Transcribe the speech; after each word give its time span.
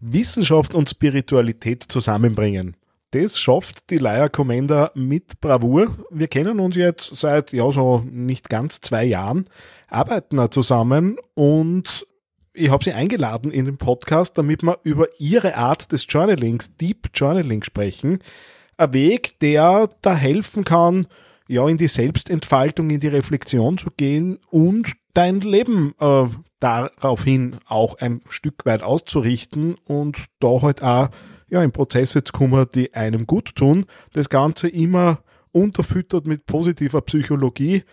Wissenschaft 0.00 0.74
und 0.74 0.90
Spiritualität 0.90 1.82
zusammenbringen. 1.82 2.76
Das 3.12 3.38
schafft 3.38 3.90
die 3.90 3.98
Leier 3.98 4.28
Commander 4.28 4.90
mit 4.94 5.40
Bravour. 5.40 5.96
Wir 6.10 6.28
kennen 6.28 6.60
uns 6.60 6.76
jetzt 6.76 7.16
seit, 7.16 7.52
ja, 7.52 7.70
so 7.70 8.04
nicht 8.10 8.48
ganz 8.50 8.80
zwei 8.80 9.04
Jahren, 9.04 9.44
arbeiten 9.88 10.36
da 10.36 10.50
zusammen 10.50 11.16
und 11.34 12.06
ich 12.52 12.70
habe 12.70 12.82
sie 12.82 12.92
eingeladen 12.92 13.50
in 13.50 13.66
den 13.66 13.76
Podcast, 13.76 14.36
damit 14.38 14.62
wir 14.62 14.78
über 14.82 15.06
ihre 15.18 15.56
Art 15.56 15.92
des 15.92 16.06
Journalings, 16.08 16.74
Deep 16.76 17.10
Journaling 17.14 17.62
sprechen. 17.62 18.20
Ein 18.76 18.92
Weg, 18.92 19.38
der 19.40 19.88
da 20.02 20.14
helfen 20.14 20.64
kann, 20.64 21.06
ja, 21.48 21.66
in 21.68 21.78
die 21.78 21.88
Selbstentfaltung, 21.88 22.90
in 22.90 23.00
die 23.00 23.08
Reflexion 23.08 23.78
zu 23.78 23.90
gehen 23.96 24.38
und 24.50 24.92
dein 25.14 25.40
Leben 25.40 25.94
äh, 26.00 26.24
daraufhin 26.60 27.56
auch 27.66 27.98
ein 27.98 28.22
Stück 28.28 28.66
weit 28.66 28.82
auszurichten 28.82 29.76
und 29.84 30.24
da 30.40 30.62
halt 30.62 30.82
auch 30.82 31.08
ja, 31.48 31.62
in 31.62 31.72
Prozesse 31.72 32.24
zu 32.24 32.32
kommen, 32.32 32.66
die 32.74 32.94
einem 32.94 33.26
gut 33.26 33.54
tun. 33.54 33.86
Das 34.12 34.28
Ganze 34.28 34.68
immer 34.68 35.20
unterfüttert 35.52 36.26
mit 36.26 36.46
positiver 36.46 37.00
Psychologie. 37.02 37.84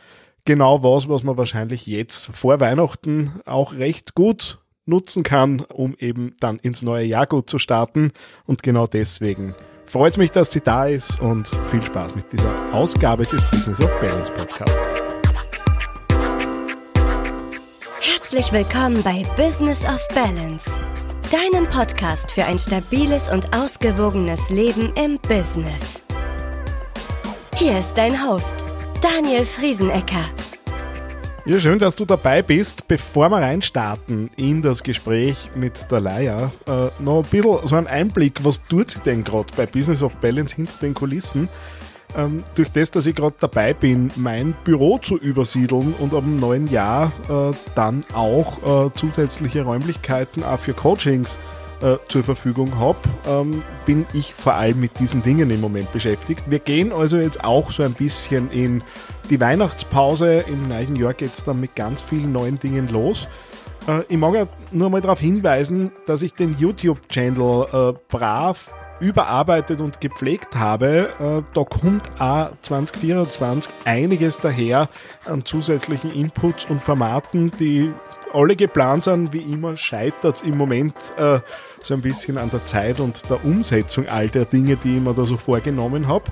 Genau 0.46 0.84
was, 0.84 1.08
was 1.08 1.24
man 1.24 1.38
wahrscheinlich 1.38 1.86
jetzt 1.86 2.30
vor 2.34 2.60
Weihnachten 2.60 3.32
auch 3.46 3.74
recht 3.74 4.16
gut 4.16 4.60
nutzen 4.86 5.24
kann, 5.24 5.62
um 5.62 5.96
eben 5.98 6.36
dann 6.40 6.60
ins 6.60 6.82
neue 6.82 7.06
Jahr 7.06 7.28
gut 7.28 7.50
zu 7.50 7.60
starten. 7.60 8.12
Und 8.46 8.64
genau 8.64 8.88
deswegen 8.88 9.56
freut 9.86 10.14
es 10.14 10.18
mich, 10.18 10.32
dass 10.32 10.52
sie 10.52 10.62
da 10.62 10.86
ist 10.86 11.20
und 11.20 11.48
viel 11.70 11.82
Spaß 11.82 12.16
mit 12.16 12.32
dieser 12.32 12.52
Ausgabe 12.72 13.24
des 13.24 13.42
Business 13.52 13.80
of 13.80 13.90
Balance 14.00 14.32
Podcast. 14.34 14.80
Herzlich 18.02 18.52
willkommen 18.52 19.02
bei 19.04 19.24
Business 19.38 19.84
of 19.86 20.06
Balance, 20.14 20.82
deinem 21.32 21.68
Podcast 21.68 22.32
für 22.32 22.46
ein 22.46 22.60
stabiles 22.60 23.30
und 23.30 23.56
ausgewogenes 23.56 24.50
Leben 24.50 24.92
im 24.96 25.20
Business. 25.20 26.04
Hier 27.56 27.78
ist 27.78 27.94
dein 27.96 28.28
Host, 28.28 28.66
Daniel 29.02 29.46
Friesenecker. 29.46 30.26
Ja, 31.46 31.60
schön, 31.60 31.78
dass 31.78 31.98
du 31.98 32.06
dabei 32.06 32.42
bist. 32.42 32.88
Bevor 32.88 33.28
wir 33.28 33.40
reinstarten 33.40 34.30
in 34.38 34.62
das 34.62 34.82
Gespräch 34.82 35.50
mit 35.56 35.92
der 35.92 36.00
Leier, 36.00 36.54
äh, 36.68 37.04
noch 37.04 37.18
ein 37.18 37.30
bisschen 37.30 37.68
so 37.68 37.76
ein 37.76 37.86
Einblick, 37.86 38.46
was 38.46 38.64
tut 38.64 38.92
sie 38.92 39.00
denn 39.00 39.26
gerade 39.26 39.48
bei 39.58 39.66
Business 39.66 40.02
of 40.02 40.16
Balance 40.18 40.56
hinter 40.56 40.72
den 40.82 40.94
Kulissen? 40.94 41.50
Ähm, 42.16 42.46
durch 42.56 42.72
das, 42.72 42.92
dass 42.92 43.08
ich 43.08 43.16
gerade 43.16 43.36
dabei 43.42 43.74
bin, 43.74 44.10
mein 44.16 44.54
Büro 44.64 45.00
zu 45.00 45.18
übersiedeln 45.18 45.94
und 46.00 46.14
ab 46.14 46.24
dem 46.24 46.40
neuen 46.40 46.68
Jahr 46.68 47.12
äh, 47.28 47.54
dann 47.76 48.06
auch 48.14 48.88
äh, 48.88 48.94
zusätzliche 48.96 49.64
Räumlichkeiten 49.64 50.46
auch 50.46 50.62
für 50.62 50.74
Coachings 50.74 51.36
äh, 51.36 51.63
zur 52.08 52.24
Verfügung 52.24 52.78
habe, 52.80 53.00
ähm, 53.28 53.62
bin 53.86 54.06
ich 54.14 54.34
vor 54.34 54.54
allem 54.54 54.80
mit 54.80 55.00
diesen 55.00 55.22
Dingen 55.22 55.50
im 55.50 55.62
Moment 55.62 55.92
beschäftigt. 55.92 56.44
Wir 56.48 56.60
gehen 56.60 56.92
also 56.92 57.18
jetzt 57.18 57.44
auch 57.44 57.72
so 57.72 57.84
ein 57.84 57.94
bisschen 57.94 58.50
in 58.52 58.82
die 59.30 59.40
Weihnachtspause. 59.40 60.46
Im 60.48 60.68
neuen 60.68 60.96
Jahr 60.96 61.14
geht 61.14 61.34
es 61.34 61.44
dann 61.44 61.60
mit 61.60 61.76
ganz 61.76 62.02
vielen 62.02 62.32
neuen 62.32 62.60
Dingen 62.60 62.90
los. 62.90 63.28
Äh, 63.88 64.02
ich 64.10 64.18
mag 64.18 64.34
ja 64.34 64.48
nur 64.72 64.90
mal 64.90 65.02
darauf 65.02 65.20
hinweisen, 65.20 65.92
dass 66.06 66.22
ich 66.22 66.34
den 66.34 66.58
YouTube-Channel 66.58 67.68
äh, 67.72 68.00
brav 68.10 68.70
überarbeitet 69.04 69.82
und 69.82 70.00
gepflegt 70.02 70.56
habe. 70.56 71.10
Äh, 71.20 71.44
da 71.54 71.64
kommt 71.64 72.10
auch 72.20 72.50
2024 72.62 73.72
einiges 73.86 74.38
daher 74.38 74.90
an 75.26 75.46
zusätzlichen 75.46 76.12
Inputs 76.14 76.66
und 76.70 76.82
Formaten, 76.82 77.52
die 77.60 77.92
alle 78.34 78.56
geplant 78.56 79.04
sind. 79.04 79.34
Wie 79.34 79.42
immer 79.42 79.76
scheitert 79.78 80.38
es 80.38 80.42
im 80.42 80.58
Moment 80.58 80.96
äh, 81.18 81.40
so 81.82 81.94
ein 81.94 82.02
bisschen 82.02 82.38
an 82.38 82.50
der 82.50 82.66
Zeit 82.66 83.00
und 83.00 83.30
der 83.30 83.46
Umsetzung 83.46 84.08
all 84.08 84.30
der 84.30 84.46
Dinge, 84.46 84.78
die 84.78 84.96
ich 84.96 85.02
mir 85.02 85.14
da 85.14 85.26
so 85.26 85.38
vorgenommen 85.38 86.08
habe. 86.08 86.26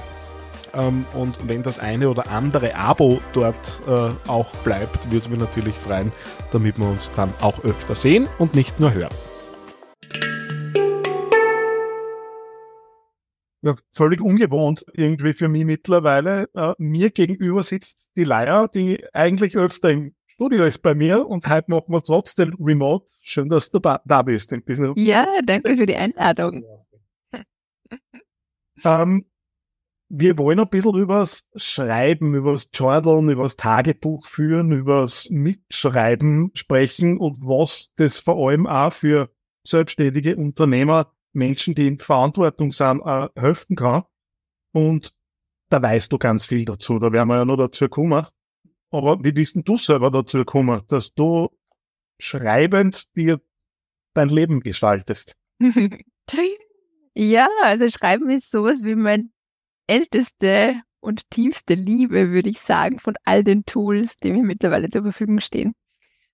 ähm, 0.74 1.06
und 1.14 1.36
wenn 1.48 1.64
das 1.64 1.80
eine 1.80 2.10
oder 2.10 2.30
andere 2.32 2.76
Abo 2.76 3.20
dort 3.34 3.82
äh, 3.88 4.30
auch 4.30 4.54
bleibt, 4.64 5.06
würde 5.06 5.18
es 5.18 5.30
mich 5.30 5.40
natürlich 5.40 5.76
freuen, 5.76 6.12
damit 6.52 6.78
wir 6.78 6.88
uns 6.88 7.12
dann 7.16 7.34
auch 7.42 7.64
öfter 7.64 7.96
sehen 7.96 8.28
und 8.40 8.56
nicht 8.56 8.80
nur 8.80 8.94
hören. 8.94 9.14
Ja, 13.64 13.76
völlig 13.92 14.22
ungewohnt 14.22 14.86
irgendwie 14.94 15.34
für 15.34 15.50
mich 15.50 15.66
mittlerweile. 15.66 16.48
Äh, 16.54 16.74
mir 16.78 17.10
gegenüber 17.10 17.64
sitzt 17.64 17.98
die 18.16 18.24
Leier, 18.24 18.68
die 18.68 19.04
eigentlich 19.14 19.58
öfter 19.58 19.90
im 19.90 20.14
Studio 20.28 20.66
ist 20.66 20.84
bei 20.84 20.94
mir 20.94 21.28
und 21.28 21.50
heute 21.50 21.72
machen 21.72 21.92
wir 21.92 22.04
trotzdem 22.04 22.56
remote. 22.60 23.08
Schön, 23.22 23.50
dass 23.50 23.72
du 23.72 23.80
da 23.80 24.22
bist. 24.22 24.54
Im 24.54 24.64
Business. 24.64 24.92
Ja, 24.96 25.26
danke 25.44 25.76
für 25.76 25.88
die 25.88 25.96
Einladung. 25.96 26.64
ähm, 28.86 29.26
wir 30.10 30.38
wollen 30.38 30.60
ein 30.60 30.70
bisschen 30.70 30.96
übers 30.96 31.44
Schreiben, 31.56 32.34
übers 32.34 32.70
Journalen, 32.74 33.30
übers 33.30 33.58
Tagebuch 33.58 34.26
führen, 34.26 34.72
übers 34.72 35.30
Mitschreiben 35.30 36.52
sprechen 36.54 37.18
und 37.18 37.42
was 37.42 37.90
das 37.98 38.20
vor 38.20 38.50
allem 38.50 38.68
auch 38.68 38.94
für 38.94 39.30
selbstständige 39.66 40.38
Unternehmer, 40.38 41.14
Menschen, 41.34 41.76
die 41.76 41.88
in 41.88 42.00
Verantwortung 42.00 42.72
sind, 42.72 43.02
äh, 43.06 43.28
helfen 43.36 43.76
kann. 43.76 44.04
Und 44.72 45.14
da 45.70 45.82
weißt 45.82 46.12
du 46.12 46.18
ganz 46.18 46.46
viel 46.46 46.64
dazu. 46.64 47.00
Da 47.00 47.12
werden 47.12 47.28
wir 47.28 47.38
ja 47.38 47.46
noch 47.46 47.58
dazu 47.58 47.90
kommen. 47.90 48.26
Aber 48.90 49.24
wie 49.24 49.34
bist 49.34 49.56
denn 49.56 49.64
du 49.64 49.78
selber 49.78 50.10
dazu 50.10 50.38
gekommen, 50.38 50.82
dass 50.88 51.14
du 51.14 51.50
schreibend 52.20 53.14
dir 53.16 53.42
dein 54.14 54.30
Leben 54.30 54.62
gestaltest? 54.62 55.36
ja, 57.14 57.48
also 57.62 57.90
Schreiben 57.90 58.30
ist 58.30 58.50
sowas 58.50 58.84
wie 58.84 58.96
mein 58.96 59.32
älteste 59.88 60.82
und 61.00 61.30
tiefste 61.30 61.74
Liebe, 61.74 62.32
würde 62.32 62.50
ich 62.50 62.60
sagen, 62.60 63.00
von 63.00 63.16
all 63.24 63.44
den 63.44 63.66
Tools, 63.66 64.18
die 64.18 64.32
mir 64.32 64.44
mittlerweile 64.44 64.90
zur 64.90 65.04
Verfügung 65.04 65.40
stehen. 65.40 65.74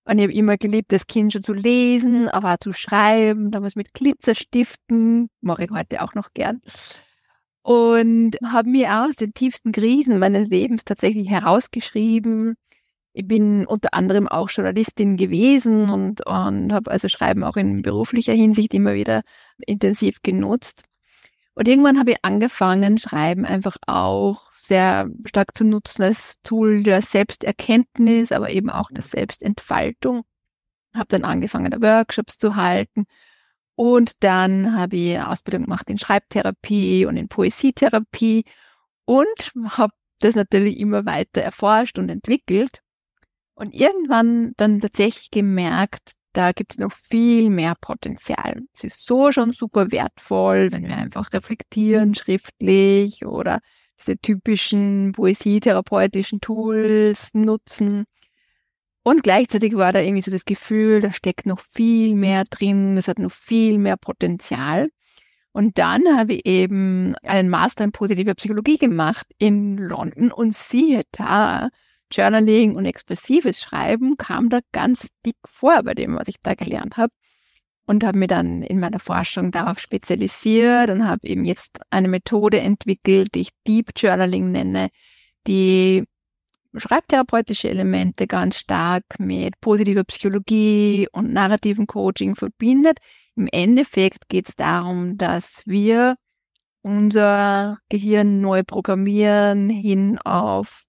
Und 0.06 0.18
ich 0.18 0.24
habe 0.24 0.34
immer 0.34 0.58
geliebt, 0.58 0.91
das 0.91 1.08
Kind 1.08 1.31
schon 1.31 1.44
zu 1.44 1.53
lesen, 1.53 2.28
aber 2.28 2.53
auch 2.53 2.58
zu 2.58 2.74
schreiben, 2.74 3.52
damals 3.52 3.75
mit 3.75 3.94
Glitzerstiften, 3.94 5.30
mache 5.42 5.66
ich 5.66 5.72
heute 5.72 6.02
auch 6.02 6.13
noch 6.13 6.34
gern 6.34 6.62
und 7.63 8.36
habe 8.46 8.69
mir 8.69 9.06
aus 9.06 9.16
den 9.16 9.34
tiefsten 9.34 9.72
Krisen 9.72 10.19
meines 10.19 10.50
Lebens 10.50 10.84
tatsächlich 10.84 11.30
herausgeschrieben. 11.30 12.56
Ich 13.13 13.28
bin 13.28 13.66
unter 13.66 13.94
anderem 13.94 14.28
auch 14.28 14.50
Journalistin 14.50 15.18
gewesen 15.18 15.90
und, 15.90 16.25
und 16.25 16.74
habe 16.74 16.92
also 16.92 17.08
Schreiben 17.08 17.44
auch 17.44 17.56
in 17.56 17.81
beruflicher 17.81 18.34
Hinsicht 18.34 18.74
immer 18.74 18.94
wieder 18.94 19.22
intensiv 19.66 20.22
genutzt. 20.24 20.84
Und 21.56 21.68
irgendwann 21.68 22.00
habe 22.00 22.12
ich 22.12 22.18
angefangen, 22.24 22.97
Schreiben 22.97 23.46
einfach 23.46 23.78
auch 23.86 24.52
sehr 24.59 25.09
stark 25.25 25.56
zu 25.56 25.66
nutzen 25.66 26.03
als 26.03 26.36
Tool 26.44 26.84
der 26.84 27.02
Selbsterkenntnis, 27.02 28.31
aber 28.31 28.50
eben 28.50 28.69
auch 28.69 28.90
der 28.91 29.03
Selbstentfaltung. 29.03 30.24
Habe 30.96 31.08
dann 31.09 31.24
angefangen, 31.24 31.81
Workshops 31.81 32.38
zu 32.38 32.56
halten 32.56 33.06
und 33.75 34.12
dann 34.19 34.78
habe 34.78 34.96
ich 34.96 35.19
Ausbildung 35.19 35.63
gemacht 35.63 35.90
in 35.90 35.97
Schreibtherapie 35.97 37.06
und 37.06 37.18
in 37.18 37.28
Poesietherapie 37.28 38.46
und 39.06 39.52
habe 39.66 39.94
das 40.19 40.36
natürlich 40.36 40.80
immer 40.80 41.06
weiter 41.06 41.42
erforscht 41.42 41.97
und 41.97 42.09
entwickelt. 42.09 42.80
Und 43.56 43.74
irgendwann 43.74 44.53
dann 44.58 44.80
tatsächlich 44.80 45.31
gemerkt, 45.31 46.13
da 46.34 46.52
gibt 46.52 46.74
es 46.74 46.78
noch 46.80 46.92
viel 46.92 47.50
mehr 47.50 47.76
Potenzial. 47.80 48.62
Es 48.74 48.84
ist 48.84 49.06
so 49.06 49.32
schon 49.32 49.54
super 49.54 49.92
wertvoll, 49.92 50.72
wenn 50.72 50.88
wir 50.88 50.98
einfach 50.98 51.32
reflektieren, 51.32 52.16
schriftlich 52.16 53.26
oder 53.26 53.60
diese 54.00 54.18
typischen 54.18 55.14
poesietherapeutischen 55.14 56.42
Tools 56.42 57.34
nutzen. 57.34 58.06
Und 59.04 59.24
gleichzeitig 59.24 59.75
war 59.75 59.94
da 59.94 60.00
irgendwie 60.00 60.22
so 60.22 60.31
das 60.31 60.46
Gefühl, 60.46 61.02
da 61.02 61.12
steckt 61.12 61.46
noch 61.46 61.60
viel 61.60 62.16
mehr 62.16 62.46
drin, 62.46 62.96
das 62.96 63.07
hat 63.07 63.19
noch 63.19 63.31
viel 63.31 63.78
mehr 63.78 63.98
Potenzial. 63.98 64.90
Und 65.52 65.78
dann 65.78 66.04
habe 66.18 66.34
ich 66.34 66.46
eben 66.46 67.16
einen 67.22 67.50
Master 67.50 67.84
in 67.84 67.92
positiver 67.92 68.34
Psychologie 68.34 68.78
gemacht 68.78 69.28
in 69.38 69.78
London 69.78 70.31
und 70.31 70.56
siehe 70.56 71.04
da, 71.12 71.69
Journaling 72.15 72.75
und 72.75 72.86
expressives 72.86 73.60
Schreiben 73.62 74.18
kam 74.18 74.50
da 74.50 74.60
ganz 74.71 75.07
dick 75.25 75.38
vor 75.45 75.81
bei 75.83 75.94
dem, 75.94 76.15
was 76.15 76.27
ich 76.27 76.36
da 76.42 76.54
gelernt 76.54 76.98
habe. 76.98 77.13
Und 77.86 78.06
habe 78.06 78.18
mir 78.18 78.27
dann 78.27 78.62
in 78.62 78.80
meiner 78.80 79.00
Forschung 79.00 79.51
darauf 79.51 79.77
spezialisiert 79.80 80.89
und 80.89 81.06
habe 81.06 81.27
eben 81.27 81.44
jetzt 81.44 81.80
eine 81.89 82.07
Methode 82.07 82.62
entwickelt, 82.62 83.36
die 83.36 83.42
ich 83.42 83.50
Deep 83.68 83.92
Journaling 83.98 84.51
nenne, 84.51 84.88
die 85.48 86.06
schreibtherapeutische 86.75 87.69
Elemente 87.69 88.25
ganz 88.25 88.57
stark 88.57 89.04
mit 89.19 89.59
positiver 89.59 90.04
Psychologie 90.06 91.07
und 91.12 91.33
narrativen 91.33 91.86
Coaching 91.86 92.36
verbindet. 92.36 93.00
Im 93.36 93.48
Endeffekt 93.51 94.30
geht 94.30 94.48
es 94.50 94.56
darum, 94.56 95.18
dass 95.18 95.63
wir 95.66 96.16
unser 96.81 97.80
Gehirn 97.89 98.42
neu 98.42 98.63
programmieren 98.63 99.69
hin 99.69 100.19
auf 100.19 100.83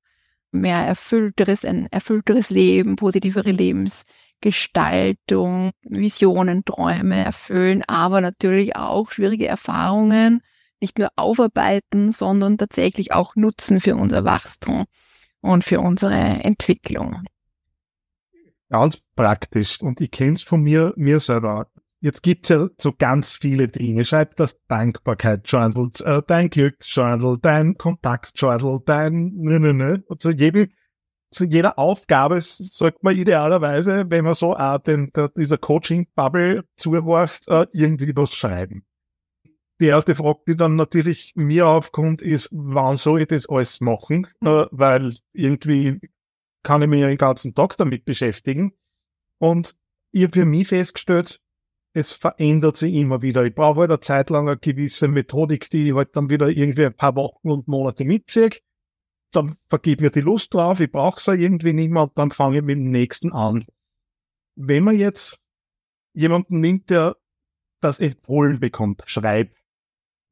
mehr 0.54 0.78
erfüllteres, 0.78 1.64
ein 1.64 1.88
erfüllteres 1.90 2.50
Leben, 2.50 2.96
positivere 2.96 3.50
Lebensgestaltung, 3.50 5.72
Visionen, 5.82 6.64
Träume 6.64 7.24
erfüllen, 7.24 7.82
aber 7.86 8.20
natürlich 8.20 8.76
auch 8.76 9.10
schwierige 9.10 9.46
Erfahrungen 9.46 10.42
nicht 10.80 10.98
nur 10.98 11.08
aufarbeiten, 11.16 12.12
sondern 12.12 12.58
tatsächlich 12.58 13.12
auch 13.12 13.36
nutzen 13.36 13.80
für 13.80 13.96
unser 13.96 14.24
Wachstum 14.24 14.84
und 15.40 15.64
für 15.64 15.80
unsere 15.80 16.14
Entwicklung. 16.14 17.22
Ganz 18.68 18.98
praktisch. 19.14 19.80
Und 19.80 20.00
ich 20.00 20.10
kenne 20.10 20.32
es 20.32 20.42
von 20.42 20.62
mir, 20.62 20.92
mir 20.96 21.20
selber. 21.20 21.68
Jetzt 22.04 22.22
gibt's 22.22 22.50
ja 22.50 22.68
so 22.78 22.92
ganz 22.92 23.32
viele 23.32 23.66
Dinge. 23.66 24.04
Schreib 24.04 24.36
das 24.36 24.60
Dankbarkeitsjournal, 24.68 25.88
äh, 26.04 26.20
dein 26.26 26.50
Glücksjournal, 26.50 27.38
dein 27.40 27.78
Kontaktjournal, 27.78 28.82
dein 28.84 29.32
nö, 29.36 29.58
nö, 29.58 29.72
nö. 29.72 29.98
Und 30.08 30.20
zu 30.20 30.30
jedem, 30.30 30.68
zu 31.30 31.44
jeder 31.44 31.78
Aufgabe 31.78 32.42
sollte 32.42 32.98
man 33.00 33.16
idealerweise, 33.16 34.04
wenn 34.10 34.26
man 34.26 34.34
so 34.34 34.54
auch 34.54 34.80
den, 34.80 35.12
der, 35.16 35.30
dieser 35.30 35.56
Coaching-Bubble 35.56 36.64
zuhorcht, 36.76 37.48
äh, 37.48 37.66
irgendwie 37.72 38.14
was 38.14 38.34
schreiben. 38.34 38.84
Die 39.80 39.86
erste 39.86 40.14
Frage, 40.14 40.40
die 40.46 40.56
dann 40.56 40.76
natürlich 40.76 41.32
mir 41.36 41.68
aufkommt, 41.68 42.20
ist, 42.20 42.50
wann 42.52 42.98
soll 42.98 43.22
ich 43.22 43.28
das 43.28 43.48
alles 43.48 43.80
machen? 43.80 44.26
Äh, 44.42 44.66
weil 44.72 45.16
irgendwie 45.32 46.00
kann 46.62 46.82
ich 46.82 46.88
mich 46.88 47.00
den 47.00 47.16
ganzen 47.16 47.54
Tag 47.54 47.78
damit 47.78 48.04
beschäftigen. 48.04 48.74
Und 49.38 49.74
ich 50.12 50.24
habe 50.24 50.34
für 50.34 50.44
mich 50.44 50.68
festgestellt, 50.68 51.40
es 51.94 52.12
verändert 52.12 52.76
sich 52.76 52.92
immer 52.92 53.22
wieder. 53.22 53.44
Ich 53.44 53.54
brauche 53.54 53.80
halt 53.80 53.90
eine 53.90 54.00
Zeit 54.00 54.28
lang 54.28 54.48
eine 54.48 54.58
gewisse 54.58 55.06
Methodik, 55.06 55.70
die 55.70 55.88
ich 55.88 55.94
halt 55.94 56.14
dann 56.16 56.28
wieder 56.28 56.48
irgendwie 56.48 56.86
ein 56.86 56.94
paar 56.94 57.14
Wochen 57.14 57.50
und 57.50 57.68
Monate 57.68 58.04
mitziehe. 58.04 58.50
Dann 59.30 59.56
vergeht 59.68 60.00
mir 60.00 60.10
die 60.10 60.20
Lust 60.20 60.52
drauf, 60.52 60.80
ich 60.80 60.90
brauche 60.90 61.18
es 61.18 61.26
irgendwie 61.28 61.72
nicht 61.72 61.90
mehr 61.90 62.02
und 62.02 62.18
dann 62.18 62.32
fange 62.32 62.58
ich 62.58 62.64
mit 62.64 62.76
dem 62.76 62.90
nächsten 62.90 63.32
an. 63.32 63.64
Wenn 64.56 64.84
man 64.84 64.98
jetzt 64.98 65.40
jemanden 66.14 66.60
nimmt, 66.60 66.90
der 66.90 67.16
das 67.80 68.00
empfohlen 68.00 68.58
bekommt, 68.58 69.02
schreib, 69.06 69.54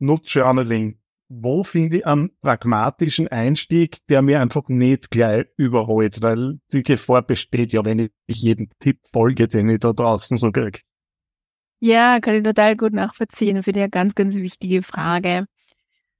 nutz 0.00 0.34
Journaling, 0.34 0.98
wo 1.28 1.62
finde 1.62 1.98
ich 1.98 2.06
einen 2.06 2.36
pragmatischen 2.40 3.28
Einstieg, 3.28 4.04
der 4.08 4.22
mir 4.22 4.40
einfach 4.40 4.68
nicht 4.68 5.10
gleich 5.10 5.46
überholt, 5.56 6.22
weil 6.22 6.60
die 6.72 6.82
Gefahr 6.82 7.22
besteht 7.22 7.72
ja, 7.72 7.84
wenn 7.84 8.00
ich 8.00 8.10
jedem 8.26 8.68
Tipp 8.80 8.98
folge, 9.12 9.46
den 9.46 9.68
ich 9.68 9.78
da 9.78 9.92
draußen 9.92 10.36
so 10.36 10.50
kriege. 10.50 10.80
Ja, 11.84 12.20
kann 12.20 12.36
ich 12.36 12.44
total 12.44 12.76
gut 12.76 12.92
nachvollziehen. 12.92 13.60
Finde 13.64 13.80
ich 13.80 13.82
eine 13.82 13.90
ganz, 13.90 14.14
ganz 14.14 14.36
wichtige 14.36 14.84
Frage. 14.84 15.46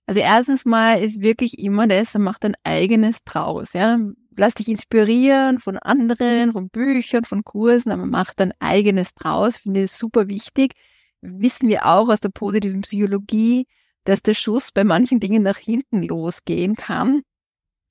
Also 0.07 0.21
erstens 0.21 0.65
mal 0.65 0.95
ist 1.01 1.21
wirklich 1.21 1.59
immer 1.61 1.87
das, 1.87 2.15
mach 2.15 2.41
dein 2.41 2.57
eigenes 2.65 3.19
draus, 3.25 3.73
ja. 3.73 3.99
Lass 4.37 4.55
dich 4.55 4.69
inspirieren 4.69 5.61
von 5.61 5.79
anderen, 5.79 6.53
von 6.53 6.69
Büchern, 6.69 7.25
von 7.25 7.45
Kursen, 7.45 7.93
aber 7.93 8.07
mach 8.07 8.35
dein 8.35 8.53
eigenes 8.61 9.15
draus. 9.15 9.59
Finde 9.59 9.85
ich 9.85 9.93
super 9.93 10.29
wichtig. 10.29 10.73
Wissen 11.21 11.69
wir 11.69 11.87
auch 11.87 12.09
aus 12.09 12.21
der 12.21 12.31
positiven 12.31 12.81
Psychologie, 12.81 13.67
dass 14.05 14.23
der 14.23 14.35
Schuss 14.35 14.73
bei 14.73 14.85
manchen 14.85 15.21
Dingen 15.21 15.45
nach 15.45 15.59
hinten 15.59 16.03
losgehen 16.03 16.75
kann, 16.75 17.23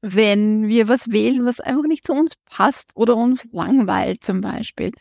wenn 0.02 0.68
wir 0.68 0.90
was 0.90 1.12
wählen, 1.12 1.46
was 1.46 1.62
einfach 1.62 1.84
nicht 1.88 2.06
zu 2.06 2.14
uns 2.14 2.34
passt 2.46 2.92
oder 2.96 3.16
uns 3.16 3.48
langweilt 3.54 4.24
zum 4.24 4.42
Beispiel. 4.42 4.92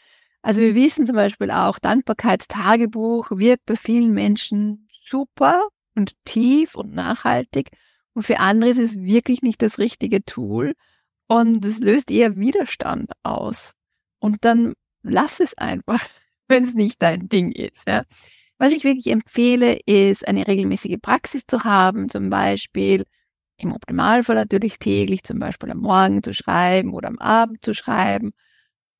Also 0.42 0.60
wir 0.60 0.74
wissen 0.74 1.06
zum 1.06 1.16
Beispiel 1.16 1.50
auch, 1.50 1.78
Dankbarkeitstagebuch 1.78 3.30
wirkt 3.32 3.66
bei 3.66 3.76
vielen 3.76 4.12
Menschen 4.12 4.88
super 5.04 5.68
und 5.94 6.12
tief 6.24 6.74
und 6.74 6.94
nachhaltig. 6.94 7.70
Und 8.14 8.22
für 8.22 8.38
andere 8.40 8.70
ist 8.70 8.78
es 8.78 9.00
wirklich 9.00 9.42
nicht 9.42 9.60
das 9.62 9.78
richtige 9.78 10.24
Tool. 10.24 10.74
Und 11.26 11.64
es 11.64 11.78
löst 11.78 12.10
eher 12.10 12.36
Widerstand 12.36 13.10
aus. 13.22 13.72
Und 14.18 14.44
dann 14.44 14.74
lass 15.02 15.40
es 15.40 15.56
einfach, 15.56 16.00
wenn 16.48 16.64
es 16.64 16.74
nicht 16.74 17.02
dein 17.02 17.28
Ding 17.28 17.52
ist. 17.52 17.86
Ja. 17.86 18.04
Was 18.58 18.72
ich 18.72 18.84
wirklich 18.84 19.08
empfehle, 19.08 19.78
ist 19.86 20.26
eine 20.26 20.46
regelmäßige 20.46 20.96
Praxis 21.00 21.46
zu 21.46 21.64
haben, 21.64 22.08
zum 22.08 22.30
Beispiel 22.30 23.04
im 23.56 23.72
Optimalfall 23.72 24.36
natürlich 24.36 24.78
täglich, 24.78 25.22
zum 25.22 25.38
Beispiel 25.38 25.70
am 25.70 25.78
Morgen 25.78 26.22
zu 26.22 26.32
schreiben 26.32 26.94
oder 26.94 27.08
am 27.08 27.18
Abend 27.18 27.64
zu 27.64 27.74
schreiben 27.74 28.32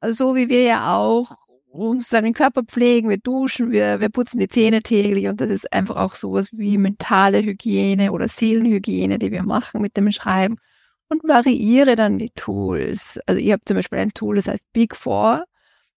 so 0.08 0.34
wie 0.34 0.48
wir 0.48 0.62
ja 0.62 0.96
auch 0.96 1.36
uns 1.70 2.08
seinen 2.08 2.32
Körper 2.32 2.62
pflegen, 2.64 3.08
wir 3.08 3.18
duschen, 3.18 3.70
wir, 3.70 4.00
wir 4.00 4.08
putzen 4.08 4.40
die 4.40 4.48
Zähne 4.48 4.82
täglich 4.82 5.28
und 5.28 5.40
das 5.40 5.50
ist 5.50 5.72
einfach 5.72 5.96
auch 5.96 6.16
sowas 6.16 6.48
wie 6.52 6.78
mentale 6.78 7.42
Hygiene 7.42 8.12
oder 8.12 8.28
Seelenhygiene, 8.28 9.18
die 9.18 9.30
wir 9.30 9.44
machen 9.44 9.80
mit 9.80 9.96
dem 9.96 10.10
Schreiben 10.10 10.56
und 11.08 11.22
variiere 11.24 11.96
dann 11.96 12.18
die 12.18 12.30
Tools. 12.30 13.20
Also 13.26 13.40
ich 13.40 13.52
habe 13.52 13.64
zum 13.64 13.76
Beispiel 13.76 13.98
ein 13.98 14.12
Tool, 14.12 14.36
das 14.36 14.48
heißt 14.48 14.64
Big 14.72 14.96
Four, 14.96 15.44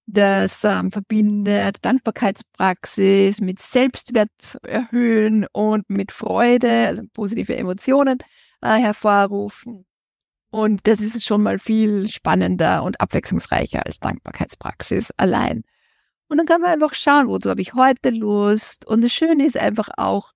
das 0.05 0.63
ähm, 0.63 0.91
verbindet 0.91 1.77
Dankbarkeitspraxis 1.81 3.39
mit 3.39 3.61
Selbstwert 3.61 4.57
erhöhen 4.63 5.47
und 5.53 5.89
mit 5.89 6.11
Freude, 6.11 6.87
also 6.87 7.03
positive 7.13 7.55
Emotionen 7.55 8.19
äh, 8.61 8.77
hervorrufen. 8.79 9.85
Und 10.53 10.81
das 10.83 11.01
ist 11.01 11.25
schon 11.25 11.41
mal 11.41 11.57
viel 11.57 12.07
spannender 12.07 12.83
und 12.83 13.01
abwechslungsreicher 13.01 13.87
als 13.87 13.99
Dankbarkeitspraxis 13.99 15.09
allein. 15.17 15.63
Und 16.27 16.37
dann 16.37 16.45
kann 16.45 16.61
man 16.61 16.69
einfach 16.69 16.93
schauen, 16.93 17.27
wozu 17.27 17.49
habe 17.49 17.61
ich 17.61 17.73
heute 17.73 18.11
Lust. 18.11 18.85
Und 18.85 19.03
das 19.03 19.11
Schöne 19.11 19.47
ist 19.47 19.57
einfach 19.57 19.89
auch, 19.97 20.31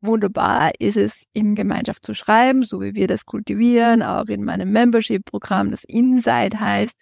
wunderbar 0.00 0.70
ist 0.78 0.96
es, 0.96 1.24
in 1.32 1.56
Gemeinschaft 1.56 2.06
zu 2.06 2.14
schreiben, 2.14 2.62
so 2.62 2.80
wie 2.80 2.94
wir 2.94 3.08
das 3.08 3.26
kultivieren, 3.26 4.04
auch 4.04 4.26
in 4.26 4.44
meinem 4.44 4.70
Membership-Programm, 4.70 5.72
das 5.72 5.82
Insight 5.82 6.60
heißt. 6.60 6.96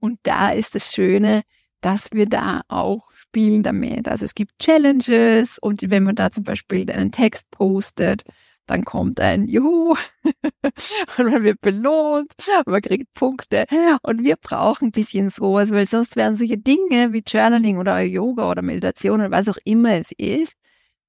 Und 0.00 0.18
da 0.24 0.50
ist 0.50 0.74
das 0.74 0.92
Schöne, 0.92 1.42
dass 1.80 2.08
wir 2.10 2.26
da 2.26 2.62
auch 2.66 3.12
spielen 3.12 3.62
damit. 3.62 4.08
Also 4.08 4.24
es 4.24 4.34
gibt 4.34 4.58
Challenges 4.58 5.60
und 5.60 5.88
wenn 5.88 6.02
man 6.02 6.16
da 6.16 6.32
zum 6.32 6.42
Beispiel 6.42 6.90
einen 6.90 7.12
Text 7.12 7.48
postet, 7.52 8.24
dann 8.70 8.84
kommt 8.84 9.20
ein 9.20 9.48
Juhu. 9.48 9.96
Und 11.18 11.30
man 11.30 11.42
wird 11.42 11.60
belohnt, 11.60 12.32
man 12.66 12.80
kriegt 12.80 13.12
Punkte. 13.14 13.66
Und 14.02 14.22
wir 14.22 14.36
brauchen 14.36 14.88
ein 14.88 14.92
bisschen 14.92 15.28
sowas, 15.28 15.72
weil 15.72 15.86
sonst 15.86 16.14
werden 16.14 16.36
solche 16.36 16.56
Dinge 16.56 17.12
wie 17.12 17.24
Journaling 17.26 17.78
oder 17.78 18.00
Yoga 18.00 18.48
oder 18.48 18.62
Meditation 18.62 19.20
oder 19.20 19.32
was 19.32 19.48
auch 19.48 19.58
immer 19.64 19.94
es 19.94 20.12
ist, 20.12 20.54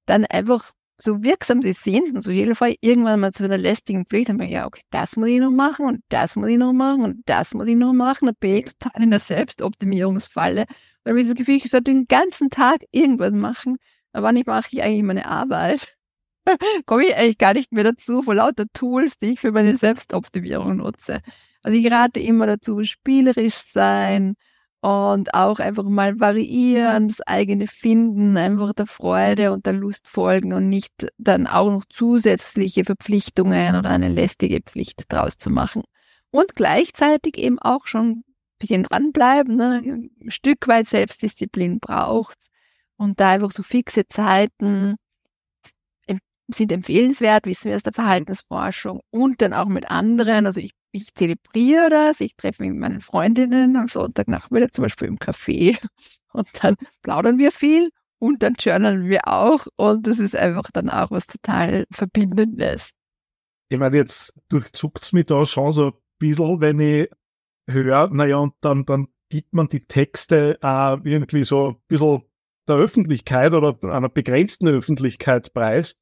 dann 0.06 0.24
einfach 0.24 0.72
so 0.98 1.22
wirksam 1.22 1.62
sie 1.62 1.72
sind 1.72 2.14
und 2.14 2.22
so 2.22 2.54
Fall 2.54 2.74
irgendwann 2.80 3.20
mal 3.20 3.32
zu 3.32 3.44
einer 3.44 3.58
lästigen 3.58 4.06
Pflicht, 4.06 4.28
dann 4.28 4.38
bin 4.38 4.48
ich, 4.48 4.54
ja, 4.54 4.66
okay, 4.66 4.82
das 4.90 5.16
muss 5.16 5.28
ich 5.28 5.40
noch 5.40 5.50
machen 5.50 5.86
und 5.86 6.02
das 6.08 6.36
muss 6.36 6.48
ich 6.48 6.58
noch 6.58 6.72
machen 6.72 7.02
und 7.02 7.22
das 7.26 7.54
muss 7.54 7.66
ich 7.66 7.76
noch 7.76 7.92
machen, 7.92 8.26
dann 8.26 8.36
bin 8.38 8.56
ich 8.56 8.64
total 8.64 9.02
in 9.02 9.10
der 9.10 9.20
Selbstoptimierungsfalle, 9.20 10.66
weil 11.04 11.18
ich 11.18 11.26
das 11.26 11.36
Gefühl, 11.36 11.56
ich 11.56 11.70
sollte 11.70 11.92
den 11.92 12.06
ganzen 12.06 12.50
Tag 12.50 12.84
irgendwas 12.90 13.32
machen, 13.32 13.78
aber 14.12 14.28
wann 14.28 14.42
mache 14.46 14.68
ich 14.72 14.82
eigentlich 14.82 15.02
meine 15.02 15.26
Arbeit? 15.26 15.96
komme 16.86 17.04
ich 17.04 17.16
eigentlich 17.16 17.38
gar 17.38 17.54
nicht 17.54 17.72
mehr 17.72 17.84
dazu, 17.84 18.22
vor 18.22 18.34
lauter 18.34 18.66
Tools, 18.72 19.18
die 19.18 19.32
ich 19.32 19.40
für 19.40 19.52
meine 19.52 19.76
Selbstoptimierung 19.76 20.76
nutze. 20.76 21.20
Also 21.62 21.78
ich 21.78 21.90
rate 21.90 22.20
immer 22.20 22.46
dazu, 22.46 22.82
spielerisch 22.82 23.54
sein 23.54 24.34
und 24.80 25.32
auch 25.32 25.60
einfach 25.60 25.84
mal 25.84 26.18
variieren, 26.18 27.06
das 27.06 27.20
eigene 27.20 27.68
Finden, 27.68 28.36
einfach 28.36 28.72
der 28.72 28.86
Freude 28.86 29.52
und 29.52 29.64
der 29.64 29.74
Lust 29.74 30.08
folgen 30.08 30.52
und 30.52 30.68
nicht 30.68 30.92
dann 31.18 31.46
auch 31.46 31.70
noch 31.70 31.84
zusätzliche 31.88 32.84
Verpflichtungen 32.84 33.76
oder 33.76 33.90
eine 33.90 34.08
lästige 34.08 34.60
Pflicht 34.60 35.04
draus 35.08 35.38
zu 35.38 35.50
machen. 35.50 35.84
Und 36.30 36.56
gleichzeitig 36.56 37.38
eben 37.38 37.60
auch 37.60 37.86
schon 37.86 38.10
ein 38.10 38.24
bisschen 38.58 38.82
dranbleiben, 38.82 39.54
ne? 39.54 40.10
ein 40.20 40.30
Stück 40.30 40.66
weit 40.66 40.88
Selbstdisziplin 40.88 41.78
braucht 41.78 42.38
und 42.96 43.20
da 43.20 43.30
einfach 43.30 43.52
so 43.52 43.62
fixe 43.62 44.08
Zeiten 44.08 44.96
sind 46.48 46.72
empfehlenswert, 46.72 47.46
wissen 47.46 47.70
wir 47.70 47.76
aus 47.76 47.82
der 47.82 47.92
Verhaltensforschung 47.92 49.00
und 49.10 49.40
dann 49.42 49.52
auch 49.52 49.66
mit 49.66 49.90
anderen. 49.90 50.46
Also 50.46 50.60
ich, 50.60 50.72
ich 50.92 51.14
zelebriere 51.14 51.88
das, 51.88 52.20
ich 52.20 52.36
treffe 52.36 52.62
mich 52.62 52.72
mit 52.72 52.80
meinen 52.80 53.00
Freundinnen 53.00 53.76
am 53.76 53.88
Sonntagnachmittag 53.88 54.72
zum 54.72 54.82
Beispiel 54.82 55.08
im 55.08 55.18
Café 55.18 55.78
und 56.32 56.48
dann 56.62 56.76
plaudern 57.02 57.38
wir 57.38 57.52
viel 57.52 57.90
und 58.18 58.42
dann 58.42 58.54
journalen 58.58 59.08
wir 59.08 59.26
auch 59.26 59.66
und 59.76 60.06
das 60.06 60.18
ist 60.18 60.36
einfach 60.36 60.70
dann 60.72 60.90
auch 60.90 61.10
was 61.10 61.26
total 61.26 61.86
Verbindendes. 61.90 62.90
Ich 63.68 63.78
meine, 63.78 63.96
jetzt 63.96 64.34
durchzuckt 64.48 65.02
es 65.02 65.12
mich 65.12 65.26
da 65.26 65.46
schon 65.46 65.72
so 65.72 65.86
ein 65.86 65.92
bisschen, 66.18 66.60
wenn 66.60 66.78
ich 66.78 67.08
höre, 67.68 68.08
naja, 68.08 68.36
und 68.36 68.54
dann, 68.60 68.84
dann 68.84 69.08
gibt 69.28 69.54
man 69.54 69.68
die 69.68 69.86
Texte 69.86 70.58
äh, 70.62 70.98
irgendwie 71.04 71.44
so 71.44 71.70
ein 71.70 71.76
bisschen 71.88 72.22
der 72.68 72.76
Öffentlichkeit 72.76 73.52
oder 73.52 73.76
einer 73.82 74.08
begrenzten 74.08 74.68
Öffentlichkeit 74.68 75.52
preis. 75.52 75.96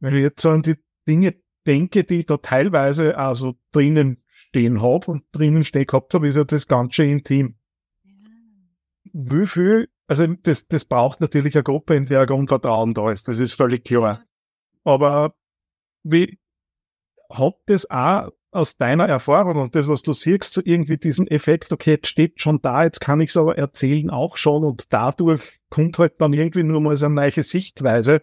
Wenn 0.00 0.14
ich 0.14 0.22
jetzt 0.22 0.40
so 0.40 0.50
an 0.50 0.62
die 0.62 0.76
Dinge 1.06 1.34
denke, 1.66 2.04
die 2.04 2.20
ich 2.20 2.26
da 2.26 2.38
teilweise 2.38 3.16
also 3.16 3.54
drinnen 3.72 4.22
stehen 4.26 4.82
habe 4.82 5.10
und 5.10 5.24
drinnen 5.32 5.64
stehen 5.64 5.86
gehabt 5.86 6.14
habe, 6.14 6.28
ist 6.28 6.36
ja 6.36 6.44
das 6.44 6.66
ganz 6.66 6.94
schön 6.94 7.10
intim. 7.10 7.56
Wie 9.12 9.46
viel, 9.46 9.88
also 10.06 10.26
das, 10.26 10.66
das 10.66 10.84
braucht 10.84 11.20
natürlich 11.20 11.54
eine 11.54 11.62
Gruppe, 11.62 11.94
in 11.94 12.06
der 12.06 12.22
ein 12.22 12.26
Grundvertrauen 12.26 12.94
da 12.94 13.10
ist, 13.12 13.28
das 13.28 13.38
ist 13.38 13.54
völlig 13.54 13.84
klar. 13.84 14.22
Aber 14.84 15.34
wie, 16.02 16.38
hat 17.30 17.54
das 17.66 17.88
auch 17.90 18.30
aus 18.52 18.76
deiner 18.76 19.08
Erfahrung 19.08 19.58
und 19.58 19.74
das, 19.74 19.86
was 19.86 20.02
du 20.02 20.12
siehst, 20.12 20.52
so 20.52 20.60
irgendwie 20.64 20.96
diesen 20.96 21.28
Effekt, 21.28 21.72
okay, 21.72 21.92
jetzt 21.92 22.08
steht 22.08 22.40
schon 22.40 22.60
da, 22.60 22.84
jetzt 22.84 23.00
kann 23.00 23.20
ich 23.20 23.30
es 23.30 23.36
aber 23.36 23.56
erzählen 23.56 24.10
auch 24.10 24.36
schon 24.36 24.64
und 24.64 24.92
dadurch 24.92 25.60
kommt 25.68 25.98
halt 25.98 26.20
dann 26.20 26.32
irgendwie 26.32 26.64
nur 26.64 26.80
mal 26.80 26.96
so 26.96 27.06
eine 27.06 27.14
neue 27.14 27.42
Sichtweise 27.42 28.22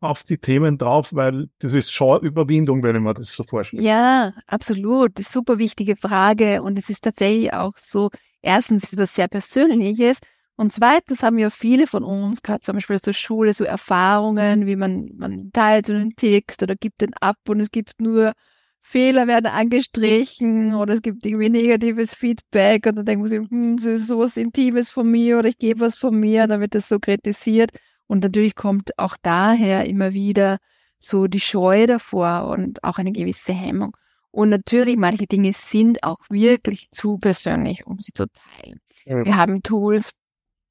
auf 0.00 0.24
die 0.24 0.38
Themen 0.38 0.78
drauf, 0.78 1.14
weil 1.14 1.48
das 1.58 1.74
ist 1.74 1.92
schon 1.92 2.22
Überwindung, 2.22 2.82
wenn 2.82 3.02
mir 3.02 3.14
das 3.14 3.32
so 3.32 3.44
vorstelle. 3.44 3.82
Ja, 3.82 4.32
absolut. 4.46 5.18
Das 5.18 5.26
ist 5.26 5.32
super 5.32 5.58
wichtige 5.58 5.96
Frage 5.96 6.62
und 6.62 6.78
es 6.78 6.90
ist 6.90 7.04
tatsächlich 7.04 7.52
auch 7.52 7.72
so, 7.76 8.10
erstens 8.42 8.84
ist 8.84 8.98
was 8.98 9.14
sehr 9.14 9.28
Persönliches 9.28 10.18
und 10.56 10.72
zweitens 10.72 11.22
haben 11.22 11.38
ja 11.38 11.50
viele 11.50 11.86
von 11.86 12.02
uns, 12.02 12.42
gerade 12.42 12.60
zum 12.60 12.74
Beispiel 12.74 12.96
aus 12.96 13.02
der 13.02 13.12
Schule, 13.12 13.52
so 13.52 13.64
Erfahrungen, 13.64 14.66
wie 14.66 14.76
man, 14.76 15.10
man 15.16 15.50
teilt 15.52 15.86
so 15.86 15.92
einen 15.92 16.16
Text 16.16 16.62
oder 16.62 16.74
gibt 16.76 17.02
den 17.02 17.12
ab 17.20 17.36
und 17.48 17.60
es 17.60 17.70
gibt 17.70 18.00
nur 18.00 18.32
Fehler 18.80 19.26
werden 19.26 19.46
angestrichen 19.46 20.74
oder 20.74 20.94
es 20.94 21.02
gibt 21.02 21.26
irgendwie 21.26 21.48
negatives 21.50 22.14
Feedback 22.14 22.86
und 22.86 22.96
dann 22.96 23.04
denkt 23.04 23.20
man 23.20 23.28
sich, 23.28 23.40
hm, 23.50 23.76
das 23.76 23.86
ist 23.86 24.06
so 24.06 24.18
was 24.20 24.36
Intimes 24.36 24.88
von 24.88 25.10
mir 25.10 25.38
oder 25.38 25.48
ich 25.48 25.58
gebe 25.58 25.80
was 25.80 25.96
von 25.96 26.18
mir, 26.18 26.46
dann 26.46 26.60
wird 26.60 26.74
das 26.74 26.88
so 26.88 27.00
kritisiert. 27.00 27.70
Und 28.06 28.22
natürlich 28.22 28.54
kommt 28.54 28.98
auch 28.98 29.16
daher 29.20 29.86
immer 29.86 30.14
wieder 30.14 30.58
so 30.98 31.26
die 31.26 31.40
Scheu 31.40 31.86
davor 31.86 32.48
und 32.48 32.82
auch 32.82 32.98
eine 32.98 33.12
gewisse 33.12 33.52
Hemmung. 33.52 33.96
Und 34.30 34.50
natürlich, 34.50 34.96
manche 34.96 35.26
Dinge 35.26 35.52
sind 35.54 36.02
auch 36.02 36.18
wirklich 36.28 36.88
zu 36.90 37.18
persönlich, 37.18 37.86
um 37.86 37.98
sie 38.00 38.12
zu 38.12 38.26
teilen. 38.26 38.80
Ja. 39.04 39.24
Wir 39.24 39.36
haben 39.36 39.62
Tools, 39.62 40.10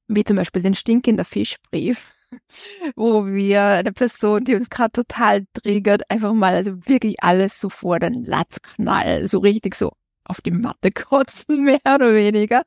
wie 0.08 0.24
zum 0.24 0.36
Beispiel 0.36 0.62
den 0.62 0.74
stinkender 0.74 1.24
Fischbrief, 1.24 2.12
wo 2.96 3.26
wir 3.26 3.62
eine 3.62 3.92
Person, 3.92 4.44
die 4.44 4.54
uns 4.54 4.70
gerade 4.70 4.92
total 4.92 5.46
triggert, 5.52 6.08
einfach 6.10 6.32
mal 6.32 6.54
also 6.54 6.76
wirklich 6.86 7.22
alles 7.22 7.60
so 7.60 7.68
vor 7.68 7.98
den 7.98 8.14
Latz 8.14 8.62
knallen, 8.62 9.26
so 9.26 9.38
richtig 9.38 9.74
so 9.74 9.92
auf 10.24 10.40
die 10.40 10.50
Matte 10.52 10.90
kotzen, 10.92 11.64
mehr 11.64 11.80
oder 11.84 12.14
weniger. 12.14 12.62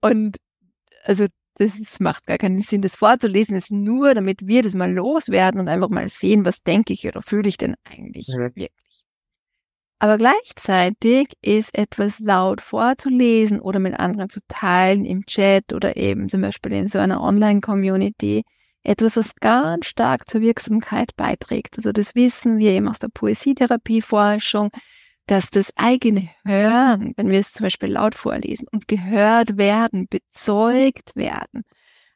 Und 0.00 0.36
also 1.02 1.26
das 1.60 1.78
ist, 1.78 2.00
macht 2.00 2.26
gar 2.26 2.38
keinen 2.38 2.62
Sinn, 2.62 2.80
das 2.80 2.96
vorzulesen, 2.96 3.54
ist 3.54 3.70
nur, 3.70 4.14
damit 4.14 4.46
wir 4.46 4.62
das 4.62 4.74
mal 4.74 4.90
loswerden 4.90 5.60
und 5.60 5.68
einfach 5.68 5.90
mal 5.90 6.08
sehen, 6.08 6.46
was 6.46 6.62
denke 6.62 6.94
ich 6.94 7.06
oder 7.06 7.20
fühle 7.20 7.50
ich 7.50 7.58
denn 7.58 7.74
eigentlich 7.84 8.28
ja. 8.28 8.38
wirklich. 8.38 8.70
Aber 9.98 10.16
gleichzeitig 10.16 11.34
ist 11.42 11.76
etwas 11.76 12.18
laut 12.18 12.62
vorzulesen 12.62 13.60
oder 13.60 13.78
mit 13.78 13.92
anderen 14.00 14.30
zu 14.30 14.40
teilen 14.48 15.04
im 15.04 15.26
Chat 15.26 15.74
oder 15.74 15.98
eben 15.98 16.30
zum 16.30 16.40
Beispiel 16.40 16.72
in 16.72 16.88
so 16.88 16.98
einer 16.98 17.20
Online-Community 17.20 18.44
etwas, 18.82 19.18
was 19.18 19.34
ganz 19.34 19.84
stark 19.84 20.30
zur 20.30 20.40
Wirksamkeit 20.40 21.14
beiträgt. 21.16 21.76
Also 21.76 21.92
das 21.92 22.14
wissen 22.14 22.56
wir 22.56 22.70
eben 22.70 22.88
aus 22.88 23.00
der 23.00 23.08
Poesietherapie-Forschung, 23.08 24.70
dass 25.30 25.50
das 25.50 25.72
eigene 25.76 26.28
Hören, 26.44 27.12
wenn 27.16 27.30
wir 27.30 27.38
es 27.38 27.52
zum 27.52 27.62
Beispiel 27.62 27.90
laut 27.90 28.16
vorlesen 28.16 28.66
und 28.72 28.88
gehört 28.88 29.56
werden, 29.56 30.08
bezeugt 30.08 31.14
werden, 31.14 31.62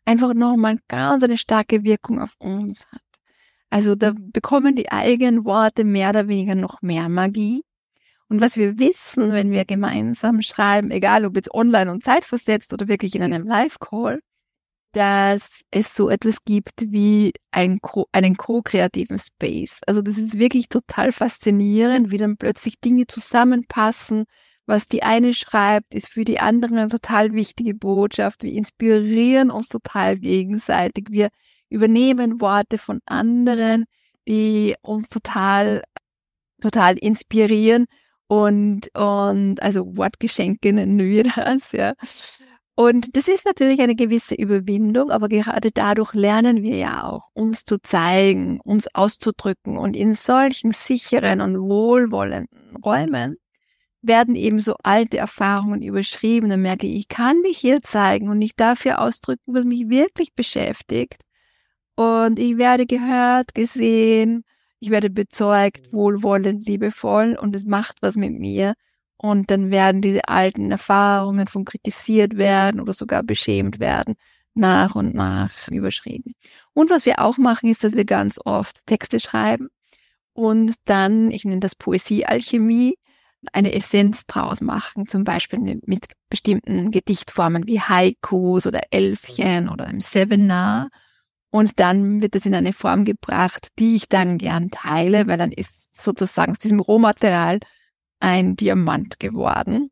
einfach 0.05 0.35
nochmal 0.35 0.79
ganz 0.89 1.23
eine 1.23 1.39
starke 1.39 1.85
Wirkung 1.85 2.21
auf 2.21 2.35
uns 2.41 2.87
hat. 2.91 3.01
Also 3.71 3.95
da 3.95 4.15
bekommen 4.17 4.75
die 4.75 4.91
eigenen 4.91 5.45
Worte 5.45 5.85
mehr 5.85 6.11
oder 6.11 6.27
weniger 6.27 6.57
noch 6.57 6.83
mehr 6.83 7.09
Magie. 7.09 7.63
Und 8.29 8.41
was 8.41 8.57
wir 8.57 8.81
wissen, 8.81 9.31
wenn 9.31 9.53
wir 9.53 9.65
gemeinsam 9.65 10.43
schreiben, 10.43 10.91
egal 10.91 11.25
ob 11.25 11.37
jetzt 11.37 11.55
online 11.55 11.93
und 11.93 12.03
zeitversetzt 12.03 12.73
oder 12.73 12.89
wirklich 12.89 13.15
in 13.15 13.23
einem 13.23 13.45
Live-Call, 13.47 14.23
dass 14.95 15.63
es 15.71 15.95
so 15.95 16.09
etwas 16.09 16.45
gibt 16.45 16.81
wie 16.87 17.33
ein 17.51 17.81
Co 17.81 18.07
einen 18.13 18.37
co-kreativen 18.37 19.19
Space. 19.19 19.81
Also 19.87 20.03
das 20.03 20.19
ist 20.19 20.39
wirklich 20.39 20.69
total 20.69 21.13
faszinierend, 21.13 22.11
wie 22.11 22.17
dann 22.17 22.37
plötzlich 22.37 22.81
Dinge 22.81 23.07
zusammenpassen. 23.07 24.25
Was 24.67 24.89
die 24.89 25.03
eine 25.03 25.35
schreibt, 25.35 25.93
ist 25.95 26.09
für 26.09 26.25
die 26.25 26.41
andere 26.41 26.75
eine 26.75 26.89
total 26.89 27.33
wichtige 27.35 27.75
Botschaft. 27.75 28.43
Wir 28.43 28.53
inspirieren 28.53 29.51
uns 29.51 29.69
total 29.69 30.17
gegenseitig. 30.17 31.09
Wir 31.11 31.29
übernehmen 31.69 32.41
Worte 32.41 32.79
von 32.79 33.01
anderen, 33.05 33.85
die 34.29 34.77
uns 34.81 35.09
total, 35.09 35.83
total 36.63 36.97
inspirieren 36.99 37.87
und, 38.29 38.89
und 38.95 39.61
also 39.61 39.97
Wortgeschenke 39.97 40.73
nennen 40.73 40.99
wir 40.99 41.25
das, 41.25 41.73
ja. 41.73 41.95
Und 42.77 43.17
das 43.17 43.29
ist 43.29 43.47
natürlich 43.47 43.81
eine 43.81 43.95
gewisse 43.95 44.35
Überwindung, 44.35 45.11
aber 45.11 45.29
gerade 45.29 45.71
dadurch 45.71 46.13
lernen 46.13 46.63
wir 46.63 46.77
ja 46.77 47.05
auch, 47.05 47.29
uns 47.33 47.65
zu 47.65 47.79
zeigen, 47.81 48.61
uns 48.65 48.93
auszudrücken. 48.93 49.79
Und 49.79 49.95
in 49.95 50.15
solchen 50.15 50.73
sicheren 50.73 51.41
und 51.41 51.61
wohlwollenden 51.61 52.77
Räumen 52.85 53.37
werden 54.03 54.35
eben 54.35 54.59
so 54.59 54.75
alte 54.83 55.19
Erfahrungen 55.19 55.83
überschrieben. 55.83 56.51
Dann 56.51 56.63
merke 56.63 56.87
ich, 56.87 56.97
ich 56.97 57.09
kann 57.09 57.41
mich 57.43 57.59
hier 57.59 57.81
zeigen 57.81 58.29
und 58.29 58.43
ich 58.43 58.57
darf 58.57 58.83
hier 58.83 59.01
ausdrücken, 59.01 59.55
was 59.55 59.65
mich 59.65 59.89
wirklich 59.89 60.35
beschäftigt. 60.35 61.23
Und 61.95 62.41
ich 62.41 62.59
werde 62.59 62.87
gehört, 62.87 63.55
gesehen, 63.55 64.45
ich 64.81 64.91
werde 64.91 65.11
bezeugt, 65.11 65.93
wohlwollend, 65.93 66.67
liebevoll 66.67 67.39
und 67.41 67.55
es 67.55 67.65
macht 67.65 67.99
was 68.01 68.17
mit 68.17 68.33
mir. 68.33 68.75
Und 69.17 69.51
dann 69.51 69.71
werden 69.71 70.03
diese 70.03 70.29
alten 70.29 70.71
Erfahrungen 70.71 71.47
von 71.47 71.65
kritisiert 71.65 72.37
werden 72.37 72.81
oder 72.81 72.93
sogar 72.93 73.23
beschämt 73.23 73.79
werden, 73.79 74.17
nach 74.55 74.95
und 74.95 75.15
nach 75.15 75.51
überschrieben. 75.69 76.35
Und 76.73 76.91
was 76.91 77.07
wir 77.07 77.21
auch 77.21 77.39
machen, 77.39 77.71
ist, 77.71 77.85
dass 77.85 77.95
wir 77.95 78.05
ganz 78.05 78.39
oft 78.45 78.85
Texte 78.87 79.21
schreiben 79.21 79.69
und 80.35 80.75
dann, 80.85 81.31
ich 81.31 81.45
nenne 81.45 81.61
das 81.61 81.77
Poesiealchemie, 81.77 82.97
eine 83.53 83.73
Essenz 83.73 84.27
draus 84.27 84.61
machen, 84.61 85.07
zum 85.07 85.25
Beispiel 85.25 85.81
mit 85.85 86.07
bestimmten 86.29 86.91
Gedichtformen 86.91 87.67
wie 87.67 87.81
Haikus 87.81 88.67
oder 88.67 88.81
Elfchen 88.91 89.69
oder 89.69 89.87
einem 89.87 90.01
Seminar. 90.01 90.89
Und 91.51 91.79
dann 91.79 92.21
wird 92.21 92.35
es 92.35 92.47
in 92.47 92.55
eine 92.55 92.73
Form 92.73 93.05
gebracht, 93.05 93.69
die 93.79 93.97
ich 93.97 94.09
dann 94.09 94.39
gern 94.39 94.71
teile, 94.71 95.27
weil 95.29 95.39
dann 95.39 95.53
ist 95.53 95.95
sozusagen 95.95 96.53
aus 96.53 96.59
diesem 96.59 96.81
Rohmaterial 96.81 97.61
ein 98.25 98.57
Diamant 98.57 99.21
geworden. 99.21 99.91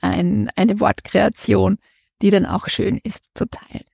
Ein, 0.00 0.48
eine 0.54 0.78
Wortkreation, 0.78 1.78
die 2.22 2.30
dann 2.30 2.46
auch 2.46 2.68
schön 2.68 3.00
ist 3.02 3.26
zu 3.34 3.46
teilen. 3.46 3.84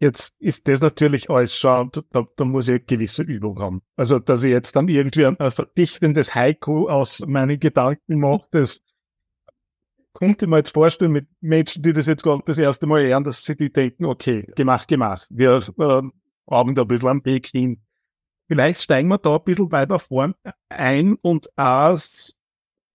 Jetzt 0.00 0.34
ist 0.40 0.66
das 0.66 0.80
natürlich 0.80 1.30
alles 1.30 1.56
schon, 1.56 1.92
da, 2.10 2.26
da 2.36 2.44
muss 2.44 2.66
ich 2.66 2.74
eine 2.74 2.80
gewisse 2.80 3.22
Übung 3.22 3.58
haben. 3.60 3.82
Also, 3.96 4.18
dass 4.18 4.42
ich 4.42 4.50
jetzt 4.50 4.74
dann 4.74 4.88
irgendwie 4.88 5.26
ein, 5.26 5.38
ein 5.38 5.50
verdichtendes 5.52 6.34
Haiku 6.34 6.88
aus 6.88 7.20
meinen 7.20 7.60
Gedanken 7.60 8.18
mache, 8.18 8.46
das 8.50 8.82
könnte 10.12 10.48
man 10.48 10.58
jetzt 10.58 10.74
vorstellen 10.74 11.12
mit 11.12 11.28
Menschen, 11.40 11.82
die 11.82 11.92
das 11.92 12.06
jetzt 12.06 12.24
gerade 12.24 12.42
das 12.44 12.58
erste 12.58 12.88
Mal 12.88 13.04
hören, 13.04 13.22
dass 13.22 13.44
sie 13.44 13.56
die 13.56 13.72
denken, 13.72 14.04
okay, 14.04 14.42
gemacht, 14.56 14.88
gemacht. 14.88 15.28
Wir 15.30 15.60
äh, 15.78 16.02
haben 16.50 16.74
da 16.74 16.82
ein 16.82 16.88
bisschen 16.88 17.08
am 17.08 17.24
Weg 17.24 17.46
hin. 17.46 17.80
Vielleicht 18.46 18.82
steigen 18.82 19.08
wir 19.08 19.18
da 19.18 19.36
ein 19.36 19.44
bisschen 19.44 19.72
weiter 19.72 19.98
vorn 19.98 20.34
ein 20.68 21.14
und 21.22 21.48
als 21.56 22.34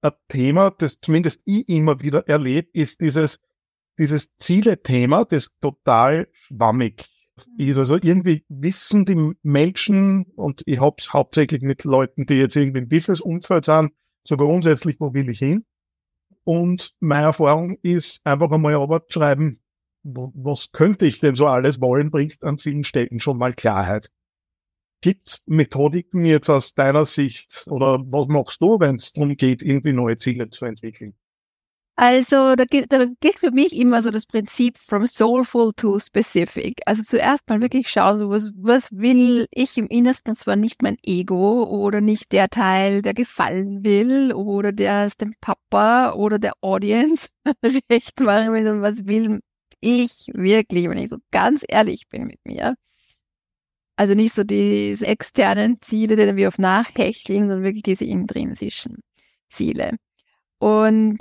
ein 0.01 0.11
Thema, 0.27 0.71
das 0.71 0.99
zumindest 1.01 1.41
ich 1.45 1.67
immer 1.67 2.01
wieder 2.01 2.27
erlebe, 2.27 2.69
ist 2.73 3.01
dieses, 3.01 3.39
dieses 3.97 4.35
Ziele-Thema, 4.35 5.25
das 5.25 5.49
total 5.59 6.27
schwammig 6.31 7.05
ist. 7.57 7.77
Also 7.77 7.95
irgendwie 7.95 8.45
wissen 8.47 9.05
die 9.05 9.33
Menschen, 9.41 10.25
und 10.35 10.61
ich 10.65 10.79
habe 10.79 10.95
es 10.99 11.13
hauptsächlich 11.13 11.61
mit 11.61 11.83
Leuten, 11.83 12.25
die 12.25 12.35
jetzt 12.35 12.55
irgendwie 12.55 12.79
im 12.79 12.89
Business-Umfeld 12.89 13.65
sind, 13.65 13.91
so 14.23 14.37
grundsätzlich, 14.37 14.99
wo 14.99 15.13
will 15.13 15.29
ich 15.29 15.39
hin? 15.39 15.65
Und 16.43 16.93
meine 16.99 17.27
Erfahrung 17.27 17.77
ist, 17.81 18.21
einfach 18.23 18.51
einmal 18.51 18.75
Arbeit 18.75 19.11
schreiben, 19.11 19.59
was 20.03 20.71
könnte 20.71 21.05
ich 21.05 21.19
denn 21.19 21.35
so 21.35 21.47
alles 21.47 21.81
wollen, 21.81 22.11
bringt 22.11 22.43
an 22.43 22.57
vielen 22.57 22.83
Stellen 22.83 23.19
schon 23.19 23.37
mal 23.37 23.53
Klarheit. 23.53 24.09
Gibt 25.01 25.29
es 25.29 25.41
Methodiken 25.45 26.25
jetzt 26.25 26.49
aus 26.49 26.73
deiner 26.73 27.05
Sicht 27.05 27.65
oder 27.67 27.99
was 28.05 28.27
machst 28.27 28.61
du, 28.61 28.79
wenn 28.79 28.95
es 28.95 29.13
darum 29.13 29.35
geht, 29.37 29.61
irgendwie 29.61 29.93
neue 29.93 30.17
Ziele 30.17 30.49
zu 30.49 30.65
entwickeln? 30.65 31.15
Also 32.01 32.55
da, 32.55 32.63
da 32.63 33.05
gilt 33.19 33.39
für 33.39 33.51
mich 33.51 33.75
immer 33.75 34.01
so 34.01 34.09
das 34.09 34.25
Prinzip 34.25 34.77
from 34.77 35.05
soulful 35.05 35.73
to 35.73 35.99
specific. 35.99 36.79
Also 36.85 37.03
zuerst 37.03 37.49
mal 37.49 37.59
wirklich 37.59 37.89
schauen, 37.89 38.17
so 38.17 38.29
was, 38.29 38.51
was 38.55 38.89
will 38.93 39.47
ich 39.51 39.77
im 39.77 39.87
Innersten, 39.87 40.33
zwar 40.33 40.55
nicht 40.55 40.81
mein 40.81 40.95
Ego 41.03 41.65
oder 41.65 41.99
nicht 41.99 42.31
der 42.31 42.47
Teil, 42.47 43.01
der 43.01 43.13
gefallen 43.13 43.83
will 43.83 44.31
oder 44.31 44.71
der 44.71 45.07
es 45.07 45.17
dem 45.17 45.33
Papa 45.41 46.13
oder 46.13 46.39
der 46.39 46.53
Audience 46.61 47.27
recht 47.91 48.17
machen 48.21 48.53
will, 48.53 48.63
sondern 48.65 48.81
was 48.81 49.05
will 49.05 49.41
ich 49.81 50.27
wirklich, 50.33 50.87
wenn 50.87 50.99
ich 50.99 51.09
so 51.09 51.17
ganz 51.31 51.65
ehrlich 51.67 52.07
bin 52.07 52.27
mit 52.27 52.39
mir. 52.45 52.75
Also 53.99 54.13
nicht 54.13 54.33
so 54.33 54.45
diese 54.45 55.05
externen 55.05 55.81
Ziele, 55.81 56.15
denen 56.15 56.37
wir 56.37 56.47
auf 56.47 56.57
nachhecheln, 56.57 57.49
sondern 57.49 57.63
wirklich 57.63 57.83
diese 57.83 58.05
intrinsischen 58.05 59.03
Ziele. 59.49 59.97
Und 60.57 61.17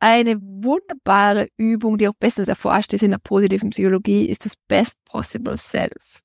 eine 0.00 0.38
wunderbare 0.38 1.48
Übung, 1.56 1.96
die 1.96 2.06
auch 2.06 2.14
bestens 2.20 2.48
erforscht 2.48 2.92
ist 2.92 3.02
in 3.02 3.12
der 3.12 3.18
positiven 3.24 3.70
Psychologie, 3.70 4.26
ist 4.26 4.44
das 4.44 4.52
Best 4.68 5.02
Possible 5.06 5.56
Self. 5.56 6.20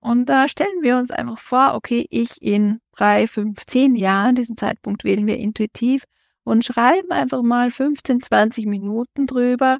Und 0.00 0.26
da 0.26 0.48
stellen 0.48 0.82
wir 0.82 0.96
uns 0.96 1.12
einfach 1.12 1.38
vor, 1.38 1.74
okay, 1.76 2.06
ich 2.10 2.42
in 2.42 2.80
drei, 2.96 3.28
fünf, 3.28 3.66
zehn 3.66 3.94
Jahren, 3.94 4.34
diesen 4.34 4.56
Zeitpunkt 4.56 5.04
wählen 5.04 5.28
wir 5.28 5.36
intuitiv 5.36 6.02
und 6.42 6.64
schreiben 6.64 7.12
einfach 7.12 7.42
mal 7.44 7.70
15, 7.70 8.20
20 8.20 8.66
Minuten 8.66 9.28
drüber, 9.28 9.78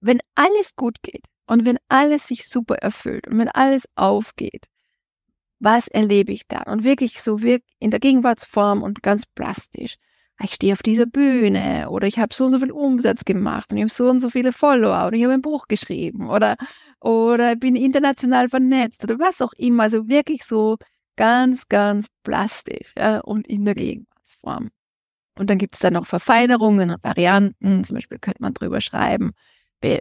wenn 0.00 0.20
alles 0.34 0.74
gut 0.74 1.02
geht 1.02 1.26
und 1.46 1.64
wenn 1.64 1.78
alles 1.88 2.28
sich 2.28 2.48
super 2.48 2.76
erfüllt 2.76 3.28
und 3.28 3.38
wenn 3.38 3.48
alles 3.48 3.88
aufgeht, 3.94 4.66
was 5.60 5.88
erlebe 5.88 6.32
ich 6.32 6.46
dann? 6.46 6.64
Und 6.64 6.84
wirklich 6.84 7.22
so 7.22 7.38
in 7.38 7.90
der 7.90 8.00
Gegenwartsform 8.00 8.82
und 8.82 9.02
ganz 9.02 9.24
plastisch. 9.26 9.96
Ich 10.42 10.54
stehe 10.54 10.72
auf 10.72 10.82
dieser 10.82 11.06
Bühne 11.06 11.88
oder 11.90 12.08
ich 12.08 12.18
habe 12.18 12.34
so 12.34 12.46
und 12.46 12.52
so 12.52 12.58
viel 12.58 12.72
Umsatz 12.72 13.24
gemacht 13.24 13.70
und 13.70 13.78
ich 13.78 13.84
habe 13.84 13.92
so 13.92 14.10
und 14.10 14.18
so 14.18 14.30
viele 14.30 14.52
Follower 14.52 15.06
oder 15.06 15.16
ich 15.16 15.22
habe 15.22 15.32
ein 15.32 15.42
Buch 15.42 15.68
geschrieben 15.68 16.28
oder, 16.28 16.56
oder 17.00 17.54
bin 17.54 17.76
international 17.76 18.48
vernetzt 18.48 19.04
oder 19.04 19.18
was 19.20 19.40
auch 19.40 19.52
immer. 19.56 19.84
Also 19.84 20.08
wirklich 20.08 20.44
so 20.44 20.76
ganz, 21.16 21.68
ganz 21.68 22.08
plastisch 22.24 22.92
ja, 22.96 23.20
und 23.20 23.46
in 23.46 23.64
der 23.64 23.76
Gegenwartsform. 23.76 24.70
Und 25.38 25.50
dann 25.50 25.58
gibt 25.58 25.74
es 25.74 25.80
da 25.80 25.90
noch 25.90 26.06
Verfeinerungen 26.06 26.90
und 26.90 27.04
Varianten. 27.04 27.84
Zum 27.84 27.94
Beispiel 27.94 28.18
könnte 28.18 28.42
man 28.42 28.54
drüber 28.54 28.80
schreiben, 28.80 29.32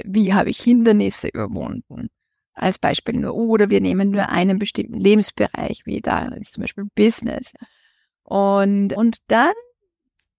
wie, 0.05 0.33
habe 0.33 0.49
ich 0.49 0.59
Hindernisse 0.59 1.27
überwunden 1.27 2.09
als 2.53 2.79
Beispiel 2.79 3.15
nur. 3.15 3.35
Oder 3.35 3.69
wir 3.69 3.81
nehmen 3.81 4.11
nur 4.11 4.29
einen 4.29 4.59
bestimmten 4.59 4.99
Lebensbereich, 4.99 5.81
wie 5.85 6.01
da 6.01 6.27
ist 6.29 6.53
zum 6.53 6.61
Beispiel 6.61 6.85
Business. 6.95 7.51
Und, 8.23 8.93
und 8.93 9.17
dann 9.27 9.53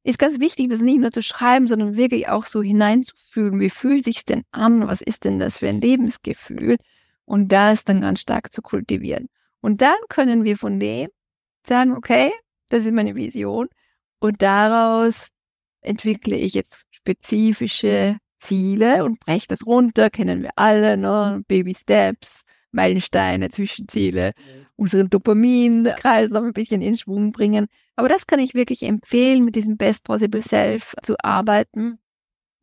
ist 0.02 0.18
ganz 0.18 0.38
wichtig, 0.38 0.68
das 0.68 0.80
nicht 0.80 0.98
nur 0.98 1.12
zu 1.12 1.22
schreiben, 1.22 1.66
sondern 1.66 1.96
wirklich 1.96 2.28
auch 2.28 2.46
so 2.46 2.62
hineinzufühlen. 2.62 3.60
Wie 3.60 3.70
fühlt 3.70 4.04
sich's 4.04 4.24
denn 4.24 4.44
an? 4.50 4.86
Was 4.86 5.00
ist 5.00 5.24
denn 5.24 5.38
das 5.38 5.58
für 5.58 5.68
ein 5.68 5.80
Lebensgefühl? 5.80 6.76
Und 7.24 7.48
das 7.48 7.84
dann 7.84 8.02
ganz 8.02 8.20
stark 8.20 8.52
zu 8.52 8.60
kultivieren. 8.60 9.28
Und 9.60 9.80
dann 9.80 9.96
können 10.08 10.44
wir 10.44 10.58
von 10.58 10.78
dem 10.78 11.08
sagen, 11.66 11.96
okay, 11.96 12.30
das 12.68 12.84
ist 12.84 12.92
meine 12.92 13.14
Vision. 13.14 13.68
Und 14.18 14.42
daraus 14.42 15.28
entwickle 15.80 16.36
ich 16.36 16.52
jetzt 16.52 16.86
spezifische 16.90 18.18
Ziele 18.44 19.04
und 19.04 19.18
breche 19.20 19.48
das 19.48 19.66
runter, 19.66 20.10
kennen 20.10 20.42
wir 20.42 20.50
alle, 20.56 20.96
ne? 20.96 21.42
Baby 21.48 21.74
Steps, 21.74 22.42
Meilensteine, 22.72 23.50
Zwischenziele, 23.50 24.32
mhm. 24.36 24.66
unseren 24.76 25.10
Dopaminkreislauf 25.10 26.44
ein 26.44 26.52
bisschen 26.52 26.82
in 26.82 26.96
Schwung 26.96 27.32
bringen. 27.32 27.66
Aber 27.96 28.08
das 28.08 28.26
kann 28.26 28.40
ich 28.40 28.54
wirklich 28.54 28.82
empfehlen, 28.82 29.44
mit 29.44 29.56
diesem 29.56 29.76
Best 29.76 30.04
Possible 30.04 30.42
Self 30.42 30.94
zu 31.02 31.16
arbeiten 31.22 31.98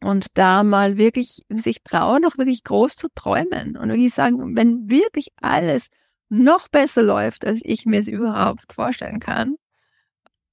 und 0.03 0.27
da 0.33 0.63
mal 0.63 0.97
wirklich 0.97 1.41
sich 1.49 1.83
trauen, 1.83 2.25
auch 2.25 2.37
wirklich 2.37 2.63
groß 2.63 2.95
zu 2.95 3.07
träumen 3.13 3.77
und 3.77 3.89
wirklich 3.89 4.13
sagen, 4.13 4.55
wenn 4.55 4.89
wirklich 4.89 5.29
alles 5.41 5.87
noch 6.29 6.67
besser 6.67 7.03
läuft, 7.03 7.45
als 7.45 7.61
ich 7.63 7.85
mir 7.85 7.99
es 7.99 8.07
überhaupt 8.07 8.73
vorstellen 8.73 9.19
kann, 9.19 9.55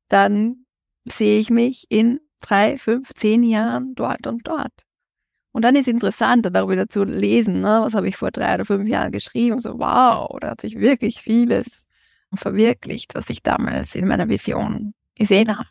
dann 0.09 0.67
sehe 1.09 1.39
ich 1.39 1.51
mich 1.51 1.87
in 1.89 2.21
drei, 2.41 2.79
fünf, 2.79 3.15
zehn 3.15 3.43
Jahren 3.43 3.95
dort 3.95 4.27
und 4.27 4.47
dort. 4.47 4.88
Und 5.59 5.63
dann 5.63 5.75
ist 5.75 5.89
es 5.89 5.93
interessant, 5.93 6.49
darüber 6.53 6.89
zu 6.89 7.03
lesen, 7.03 7.63
ne? 7.63 7.81
was 7.83 7.93
habe 7.95 8.09
ich 8.09 8.17
vor 8.17 8.31
drei 8.31 8.55
oder 8.55 8.65
fünf 8.65 8.89
Jahren 8.89 9.11
geschrieben. 9.11 9.59
So, 9.59 9.81
wow, 9.81 10.39
da 10.41 10.51
hat 10.51 10.61
sich 10.61 10.79
wirklich 10.79 11.21
vieles 11.21 11.67
verwirklicht, 12.33 13.17
was 13.17 13.29
ich 13.29 13.43
damals 13.43 13.97
in 13.97 14.07
meiner 14.07 14.29
Vision 14.29 14.95
gesehen 15.17 15.59
habe. 15.59 15.69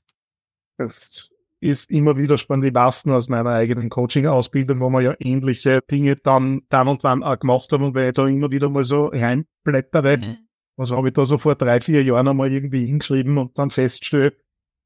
Das 0.75 1.29
ist 1.61 1.89
immer 1.89 2.17
wieder 2.17 2.37
spannend. 2.37 2.65
Ich 2.65 2.75
weiß 2.75 3.05
nur 3.05 3.15
aus 3.15 3.29
meiner 3.29 3.51
eigenen 3.51 3.87
Coaching-Ausbildung, 3.87 4.81
wo 4.81 4.89
man 4.89 5.05
ja 5.05 5.15
ähnliche 5.19 5.79
Dinge 5.89 6.17
dann, 6.17 6.63
dann 6.67 6.89
und 6.89 7.05
wann 7.05 7.23
auch 7.23 7.39
gemacht 7.39 7.71
haben 7.71 7.85
und 7.85 7.95
weil 7.95 8.07
ich 8.07 8.13
da 8.13 8.27
immer 8.27 8.51
wieder 8.51 8.69
mal 8.69 8.83
so 8.83 9.05
reinblättere, 9.05 10.17
mhm. 10.17 10.37
was 10.75 10.91
habe 10.91 11.07
ich 11.07 11.13
da 11.13 11.25
so 11.25 11.37
vor 11.37 11.55
drei, 11.55 11.79
vier 11.79 12.03
Jahren 12.03 12.27
einmal 12.27 12.51
irgendwie 12.51 12.87
hingeschrieben 12.87 13.37
und 13.37 13.57
dann 13.57 13.69
feststelle, 13.69 14.33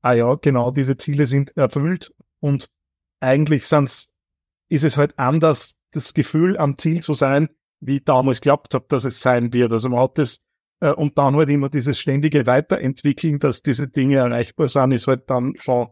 ah 0.04 0.14
ja, 0.14 0.36
genau 0.36 0.70
diese 0.70 0.96
Ziele 0.96 1.26
sind 1.26 1.58
erfüllt 1.58 2.14
und 2.40 2.70
eigentlich 3.20 3.66
sind's 3.66 4.11
ist 4.72 4.86
es 4.86 4.98
halt 4.98 5.20
anders, 5.20 5.76
das 5.92 6.14
Gefühl 6.14 6.58
am 6.58 6.78
Ziel 6.78 7.04
zu 7.04 7.14
sein, 7.14 7.50
wie 7.82 7.98
ich 7.98 8.06
damals 8.06 8.40
glaubt 8.40 8.74
habe, 8.74 8.86
dass 8.88 9.04
es 9.04 9.22
sein 9.22 9.54
wird. 9.54 9.72
Also 9.72 9.90
man 9.90 10.00
hat 10.00 10.18
das, 10.18 10.40
äh, 10.80 10.94
und 10.94 11.18
dann 11.18 11.36
halt 11.36 11.50
immer 11.50 11.70
dieses 11.70 12.00
ständige 12.00 12.46
Weiterentwickeln, 12.46 13.40
dass 13.40 13.62
diese 13.62 13.90
Dinge 13.90 14.18
erreichbar 14.18 14.70
sind, 14.70 14.94
ist 14.94 15.08
halt 15.08 15.30
dann 15.30 15.54
schon, 15.60 15.90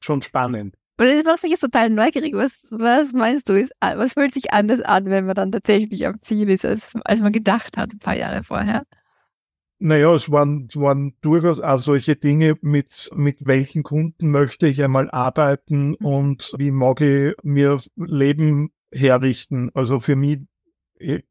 schon 0.00 0.22
spannend. 0.22 0.76
Und 0.98 1.06
das 1.06 1.24
macht 1.24 1.42
mich 1.42 1.50
jetzt 1.50 1.62
total 1.62 1.90
neugierig. 1.90 2.34
Was, 2.34 2.64
was 2.70 3.12
meinst 3.12 3.48
du? 3.48 3.66
Was 3.80 4.12
fühlt 4.12 4.32
sich 4.32 4.52
anders 4.52 4.80
an, 4.82 5.06
wenn 5.06 5.26
man 5.26 5.34
dann 5.34 5.50
tatsächlich 5.50 6.06
am 6.06 6.20
Ziel 6.22 6.48
ist, 6.48 6.64
als, 6.64 6.92
als 7.04 7.20
man 7.22 7.32
gedacht 7.32 7.76
hat, 7.76 7.92
ein 7.92 7.98
paar 7.98 8.16
Jahre 8.16 8.44
vorher? 8.44 8.84
Naja, 9.84 10.14
es 10.14 10.30
waren, 10.30 10.68
es 10.68 10.76
waren 10.76 11.16
durchaus 11.22 11.58
auch 11.58 11.80
solche 11.80 12.14
Dinge, 12.14 12.56
mit, 12.60 13.10
mit 13.16 13.44
welchen 13.46 13.82
Kunden 13.82 14.30
möchte 14.30 14.68
ich 14.68 14.80
einmal 14.80 15.10
arbeiten 15.10 15.96
mhm. 15.98 16.06
und 16.06 16.52
wie 16.56 16.70
mag 16.70 17.00
ich 17.00 17.34
mir 17.42 17.78
Leben 17.96 18.72
herrichten. 18.92 19.72
Also 19.74 19.98
für 19.98 20.14
mich, 20.14 20.38
ich 21.00 21.24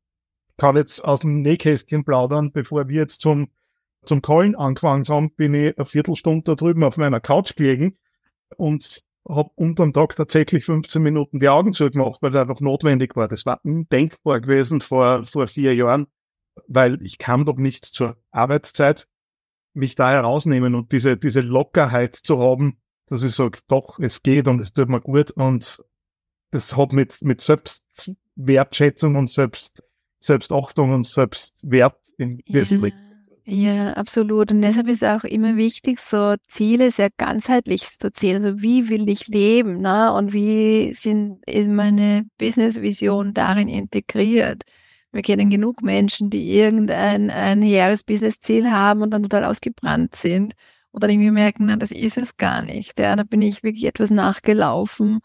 kann 0.57 0.75
jetzt 0.75 0.99
aus 0.99 1.21
dem 1.21 1.41
Nähkästchen 1.41 2.03
plaudern, 2.03 2.51
bevor 2.51 2.89
wir 2.89 2.99
jetzt 2.99 3.21
zum, 3.21 3.51
zum 4.03 4.21
Callen 4.21 4.57
angefangen 4.57 5.05
haben, 5.07 5.33
bin 5.33 5.53
ich 5.53 5.77
eine 5.77 5.85
Viertelstunde 5.85 6.43
da 6.43 6.55
drüben 6.55 6.83
auf 6.83 6.97
meiner 6.97 7.21
Couch 7.21 7.55
gelegen 7.55 7.97
und 8.57 9.01
habe 9.29 9.51
unterm 9.55 9.93
Tag 9.93 10.17
tatsächlich 10.17 10.65
15 10.65 11.01
Minuten 11.01 11.39
die 11.39 11.47
Augen 11.47 11.71
zugemacht, 11.71 12.21
weil 12.21 12.31
das 12.31 12.41
einfach 12.41 12.59
notwendig 12.59 13.15
war. 13.15 13.29
Das 13.29 13.45
war 13.45 13.61
undenkbar 13.63 14.41
gewesen 14.41 14.81
vor, 14.81 15.23
vor 15.23 15.47
vier 15.47 15.73
Jahren 15.73 16.07
weil 16.67 17.01
ich 17.01 17.17
kann 17.17 17.45
doch 17.45 17.57
nicht 17.57 17.85
zur 17.85 18.17
Arbeitszeit 18.31 19.07
mich 19.73 19.95
da 19.95 20.11
herausnehmen 20.11 20.75
und 20.75 20.91
diese, 20.91 21.17
diese 21.17 21.41
Lockerheit 21.41 22.15
zu 22.15 22.39
haben, 22.39 22.77
dass 23.07 23.23
ich 23.23 23.33
sage, 23.33 23.59
doch, 23.67 23.99
es 23.99 24.23
geht 24.23 24.47
und 24.47 24.59
es 24.61 24.73
tut 24.73 24.89
mir 24.89 25.01
gut 25.01 25.31
und 25.31 25.83
das 26.51 26.75
hat 26.75 26.91
mit, 26.93 27.21
mit 27.21 27.41
Selbstwertschätzung 27.41 29.15
und 29.15 29.29
Selbst, 29.29 29.83
Selbstachtung 30.19 30.93
und 30.93 31.07
Selbstwert 31.07 31.97
in 32.17 32.41
ja, 32.45 32.63
ja, 33.43 33.93
absolut. 33.93 34.51
Und 34.51 34.61
deshalb 34.61 34.87
ist 34.87 35.03
auch 35.03 35.23
immer 35.23 35.57
wichtig, 35.57 35.99
so 35.99 36.35
Ziele 36.47 36.91
sehr 36.91 37.09
ganzheitlich 37.17 37.87
zu 37.99 38.09
sehen. 38.13 38.45
Also 38.45 38.61
wie 38.61 38.87
will 38.89 39.09
ich 39.09 39.27
leben, 39.27 39.81
ne? 39.81 40.13
Und 40.13 40.31
wie 40.31 40.93
sind, 40.93 41.43
ist 41.47 41.67
meine 41.67 42.27
Business-Vision 42.37 43.33
darin 43.33 43.67
integriert? 43.67 44.63
Wir 45.11 45.21
kennen 45.21 45.49
genug 45.49 45.81
Menschen, 45.81 46.29
die 46.29 46.51
irgendein 46.51 47.29
ein 47.29 47.61
hehres 47.61 48.03
Business-Ziel 48.03 48.71
haben 48.71 49.01
und 49.01 49.11
dann 49.11 49.23
total 49.23 49.43
ausgebrannt 49.43 50.15
sind 50.15 50.53
und 50.91 51.03
dann 51.03 51.09
irgendwie 51.09 51.31
merken, 51.31 51.65
na, 51.65 51.75
das 51.75 51.91
ist 51.91 52.17
es 52.17 52.37
gar 52.37 52.61
nicht. 52.61 52.99
Ja, 52.99 53.15
da 53.15 53.23
bin 53.23 53.41
ich 53.41 53.63
wirklich 53.63 53.85
etwas 53.85 54.09
nachgelaufen, 54.09 55.19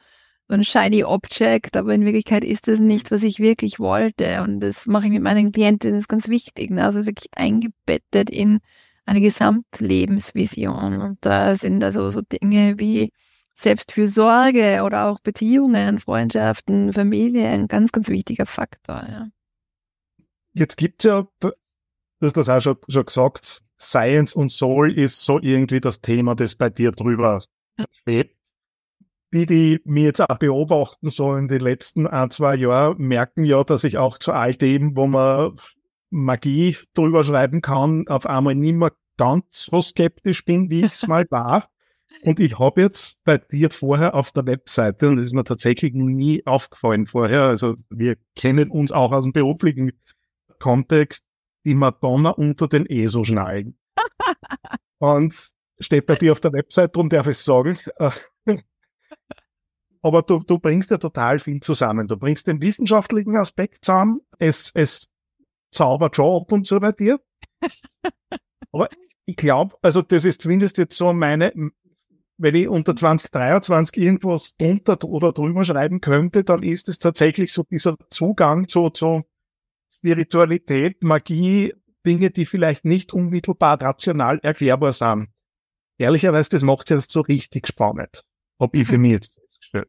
so 0.48 0.54
ein 0.54 0.64
shiny 0.64 1.04
Object, 1.04 1.76
aber 1.76 1.94
in 1.94 2.04
Wirklichkeit 2.04 2.44
ist 2.44 2.68
es 2.68 2.80
nicht, 2.80 3.10
was 3.10 3.22
ich 3.22 3.40
wirklich 3.40 3.80
wollte. 3.80 4.42
Und 4.42 4.60
das 4.60 4.86
mache 4.86 5.06
ich 5.06 5.12
mit 5.12 5.22
meinen 5.22 5.52
Klienten, 5.52 5.92
das 5.92 6.00
ist 6.00 6.08
ganz 6.08 6.28
wichtig. 6.28 6.70
Ne? 6.70 6.84
Also 6.84 7.04
wirklich 7.06 7.28
eingebettet 7.34 8.30
in 8.30 8.60
eine 9.06 9.20
Gesamtlebensvision. 9.20 11.00
Und 11.00 11.18
da 11.20 11.56
sind 11.56 11.82
also 11.82 12.10
so 12.10 12.22
Dinge 12.22 12.78
wie 12.78 13.12
Selbstfürsorge 13.54 14.82
oder 14.84 15.06
auch 15.06 15.20
Beziehungen, 15.20 15.98
Freundschaften, 15.98 16.92
Familie 16.92 17.48
ein 17.48 17.68
ganz, 17.68 17.90
ganz 17.90 18.08
wichtiger 18.08 18.46
Faktor. 18.46 19.04
Ja. 19.08 19.26
Jetzt 20.58 20.78
gibt's 20.78 21.04
ja, 21.04 21.28
du 21.40 21.52
hast 22.22 22.36
das 22.36 22.48
auch 22.48 22.60
schon, 22.60 22.76
schon 22.88 23.04
gesagt, 23.04 23.62
Science 23.78 24.34
und 24.34 24.50
Soul 24.50 24.90
ist 24.90 25.22
so 25.22 25.38
irgendwie 25.38 25.80
das 25.80 26.00
Thema, 26.00 26.34
das 26.34 26.54
bei 26.54 26.70
dir 26.70 26.92
drüber 26.92 27.40
steht. 27.92 28.34
Die, 29.34 29.44
die 29.44 29.80
mir 29.84 30.04
jetzt 30.04 30.20
auch 30.20 30.38
beobachten, 30.38 31.10
so 31.10 31.34
in 31.34 31.48
den 31.48 31.60
letzten 31.60 32.06
ein, 32.06 32.30
zwei 32.30 32.56
Jahren, 32.56 32.96
merken 32.96 33.44
ja, 33.44 33.64
dass 33.64 33.84
ich 33.84 33.98
auch 33.98 34.16
zu 34.16 34.32
all 34.32 34.54
dem, 34.54 34.96
wo 34.96 35.06
man 35.06 35.56
Magie 36.08 36.74
drüber 36.94 37.22
schreiben 37.22 37.60
kann, 37.60 38.08
auf 38.08 38.24
einmal 38.24 38.54
nicht 38.54 38.76
mehr 38.76 38.92
ganz 39.18 39.44
so 39.52 39.82
skeptisch 39.82 40.44
bin, 40.46 40.70
wie 40.70 40.80
ich 40.80 40.92
es 40.92 41.06
mal 41.06 41.26
war. 41.28 41.68
Und 42.22 42.40
ich 42.40 42.58
habe 42.58 42.80
jetzt 42.80 43.18
bei 43.24 43.36
dir 43.36 43.68
vorher 43.68 44.14
auf 44.14 44.32
der 44.32 44.46
Webseite, 44.46 45.08
und 45.08 45.16
das 45.16 45.26
ist 45.26 45.34
mir 45.34 45.44
tatsächlich 45.44 45.92
nie 45.92 46.46
aufgefallen 46.46 47.06
vorher, 47.06 47.42
also 47.42 47.74
wir 47.90 48.16
kennen 48.36 48.70
uns 48.70 48.90
auch 48.90 49.12
aus 49.12 49.24
dem 49.24 49.32
beruflichen 49.32 49.92
Kontext 50.58 51.22
die 51.64 51.74
Madonna 51.74 52.30
unter 52.30 52.68
den 52.68 52.86
ESO 52.86 53.24
schnallen. 53.24 53.78
und 54.98 55.34
steht 55.78 56.06
bei 56.06 56.14
dir 56.14 56.32
auf 56.32 56.40
der 56.40 56.52
Website, 56.52 56.94
darum 56.94 57.08
darf 57.08 57.26
ich 57.26 57.38
sagen. 57.38 57.78
Aber 60.02 60.22
du, 60.22 60.38
du 60.38 60.58
bringst 60.58 60.90
ja 60.92 60.98
total 60.98 61.38
viel 61.40 61.60
zusammen. 61.60 62.06
Du 62.06 62.16
bringst 62.16 62.46
den 62.46 62.60
wissenschaftlichen 62.60 63.36
Aspekt 63.36 63.84
zusammen. 63.84 64.20
Es, 64.38 64.70
es 64.74 65.10
zaubert 65.72 66.14
schon 66.14 66.42
ab 66.42 66.52
und 66.52 66.66
zu 66.66 66.78
bei 66.78 66.92
dir. 66.92 67.20
Aber 68.72 68.88
ich 69.24 69.36
glaube, 69.36 69.76
also 69.82 70.02
das 70.02 70.24
ist 70.24 70.42
zumindest 70.42 70.78
jetzt 70.78 70.96
so 70.96 71.12
meine, 71.12 71.52
wenn 72.38 72.54
ich 72.54 72.68
unter 72.68 72.94
2023 72.94 73.96
irgendwas 73.96 74.54
unter 74.60 75.02
oder 75.04 75.32
drüber 75.32 75.64
schreiben 75.64 76.00
könnte, 76.00 76.44
dann 76.44 76.62
ist 76.62 76.88
es 76.88 76.98
tatsächlich 76.98 77.52
so 77.52 77.64
dieser 77.64 77.96
Zugang 78.10 78.68
zu, 78.68 78.90
zu 78.90 79.24
Spiritualität, 79.90 81.02
Magie, 81.02 81.74
Dinge, 82.04 82.30
die 82.30 82.46
vielleicht 82.46 82.84
nicht 82.84 83.12
unmittelbar 83.12 83.80
rational 83.82 84.38
erklärbar 84.42 84.92
sind. 84.92 85.28
Ehrlicherweise, 85.98 86.50
das 86.50 86.62
macht 86.62 86.90
es 86.90 86.94
erst 86.94 87.10
so 87.10 87.20
richtig 87.22 87.66
spannend. 87.66 88.24
Hab 88.60 88.74
ich 88.74 88.86
für 88.86 88.98
mich 88.98 89.12
jetzt 89.12 89.32
festgestellt. 89.34 89.88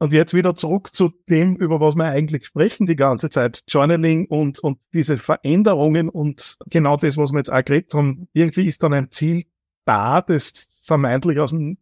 Und 0.00 0.12
jetzt 0.12 0.34
wieder 0.34 0.54
zurück 0.54 0.94
zu 0.94 1.10
dem, 1.28 1.56
über 1.56 1.80
was 1.80 1.96
wir 1.96 2.04
eigentlich 2.04 2.46
sprechen 2.46 2.86
die 2.86 2.94
ganze 2.94 3.30
Zeit. 3.30 3.64
Journaling 3.66 4.26
und, 4.26 4.60
und 4.60 4.78
diese 4.94 5.18
Veränderungen 5.18 6.08
und 6.08 6.56
genau 6.66 6.96
das, 6.96 7.16
was 7.16 7.32
wir 7.32 7.38
jetzt 7.38 7.52
auch 7.52 7.64
geredet 7.64 7.94
haben. 7.94 8.28
Irgendwie 8.32 8.68
ist 8.68 8.82
dann 8.82 8.92
ein 8.92 9.10
Ziel 9.10 9.44
da, 9.84 10.22
das 10.22 10.68
vermeintlich 10.82 11.40
aus 11.40 11.50
dem, 11.50 11.78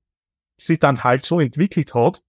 sich 0.59 0.79
dann 0.79 1.05
halt 1.05 1.27
so 1.27 1.41
entwickelt 1.41 1.93
hat. 1.95 2.23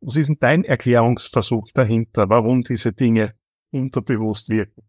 Was 0.00 0.16
ist 0.16 0.28
denn 0.28 0.38
dein 0.40 0.64
Erklärungsversuch 0.64 1.72
dahinter, 1.74 2.30
warum 2.30 2.62
diese 2.62 2.92
Dinge 2.92 3.34
unterbewusst 3.70 4.48
wirken? 4.48 4.82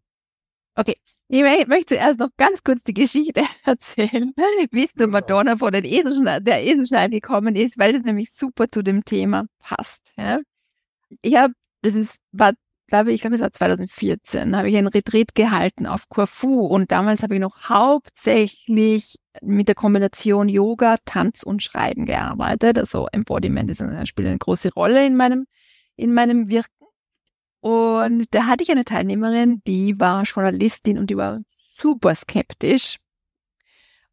Okay, 0.74 0.96
ich 1.28 1.42
möchte 1.42 1.94
zuerst 1.94 2.18
noch 2.18 2.30
ganz 2.36 2.64
kurz 2.64 2.82
die 2.82 2.94
Geschichte 2.94 3.42
erzählen, 3.64 4.32
wie 4.72 4.84
es 4.84 4.92
zu 4.92 5.06
Madonna 5.06 5.56
vor 5.56 5.70
den 5.70 5.84
Eselschneid, 5.84 6.46
der 6.46 6.64
Eselschneid 6.64 7.12
gekommen 7.12 7.54
ist, 7.54 7.78
weil 7.78 7.92
das 7.92 8.02
nämlich 8.02 8.32
super 8.32 8.68
zu 8.68 8.82
dem 8.82 9.04
Thema 9.04 9.46
passt. 9.60 10.12
Ja. 10.16 10.40
Ich 11.22 11.36
habe, 11.36 11.52
das 11.82 11.94
ist, 11.94 12.18
war, 12.32 12.52
glaube 12.88 13.12
ich, 13.12 13.20
glaube 13.20 13.36
es 13.36 13.42
war 13.42 13.52
2014, 13.52 14.56
habe 14.56 14.70
ich 14.70 14.76
einen 14.76 14.88
Retreat 14.88 15.34
gehalten 15.36 15.86
auf 15.86 16.08
Corfu 16.08 16.66
und 16.66 16.90
damals 16.90 17.22
habe 17.22 17.34
ich 17.34 17.40
noch 17.40 17.68
hauptsächlich 17.68 19.16
mit 19.40 19.68
der 19.68 19.76
Kombination 19.76 20.48
Yoga, 20.48 20.96
Tanz 21.04 21.44
und 21.44 21.62
Schreiben 21.62 22.06
gearbeitet. 22.06 22.76
Also 22.76 23.06
Embodiment 23.12 23.70
ist, 23.70 23.82
spielt 24.08 24.28
eine 24.28 24.38
große 24.38 24.72
Rolle 24.72 25.06
in 25.06 25.16
meinem, 25.16 25.46
in 25.94 26.12
meinem 26.12 26.48
Wirken. 26.48 26.79
Und 27.60 28.26
da 28.30 28.46
hatte 28.46 28.62
ich 28.62 28.70
eine 28.70 28.84
Teilnehmerin, 28.84 29.62
die 29.66 30.00
war 30.00 30.22
Journalistin 30.22 30.98
und 30.98 31.10
die 31.10 31.16
war 31.16 31.40
super 31.74 32.14
skeptisch. 32.14 32.96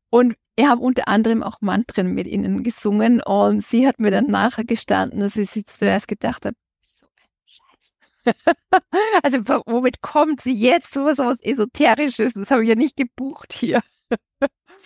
Und 0.10 0.36
ich 0.56 0.66
habe 0.66 0.82
unter 0.82 1.08
anderem 1.08 1.44
auch 1.44 1.62
Mantren 1.62 2.14
mit 2.14 2.28
ihnen 2.28 2.64
gesungen 2.64 3.22
und 3.22 3.64
sie 3.64 3.88
hat 3.88 4.00
mir 4.00 4.12
dann 4.12 4.28
nachher 4.28 4.66
gestanden, 4.66 5.20
dass 5.20 5.34
sie 5.34 5.46
sich 5.46 5.66
zuerst 5.68 6.08
gedacht 6.08 6.46
hat, 6.46 6.56
so 6.80 7.06
ein 7.06 8.34
Scheiß. 8.34 8.34
also 9.24 9.48
womit 9.66 10.02
kommt 10.02 10.42
sie 10.42 10.54
jetzt? 10.54 10.94
So 10.94 11.06
was, 11.06 11.20
was 11.20 11.42
Esoterisches, 11.42 12.34
das 12.34 12.52
habe 12.52 12.64
ich 12.64 12.70
ja 12.70 12.76
nicht 12.76 12.96
gebucht 12.96 13.54
hier. 13.54 13.82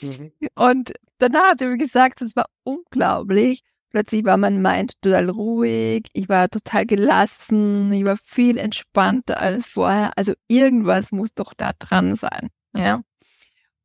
Mhm. 0.02 0.32
Und 0.56 0.94
danach 1.20 1.52
hat 1.52 1.60
sie 1.60 1.68
mir 1.68 1.78
gesagt, 1.78 2.22
das 2.22 2.36
war 2.36 2.46
unglaublich, 2.64 3.64
Plötzlich 3.92 4.24
war 4.24 4.38
mein 4.38 4.62
Mind 4.62 4.94
total 5.02 5.30
ruhig, 5.30 6.08
ich 6.14 6.30
war 6.30 6.50
total 6.50 6.86
gelassen, 6.86 7.92
ich 7.92 8.06
war 8.06 8.18
viel 8.18 8.58
entspannter 8.58 9.40
als 9.40 9.66
vorher. 9.66 10.12
Also 10.18 10.34
irgendwas 10.48 11.12
muss 11.12 11.34
doch 11.34 11.54
da 11.54 11.72
dran 11.78 12.16
sein, 12.16 12.50
ja. 12.76 13.02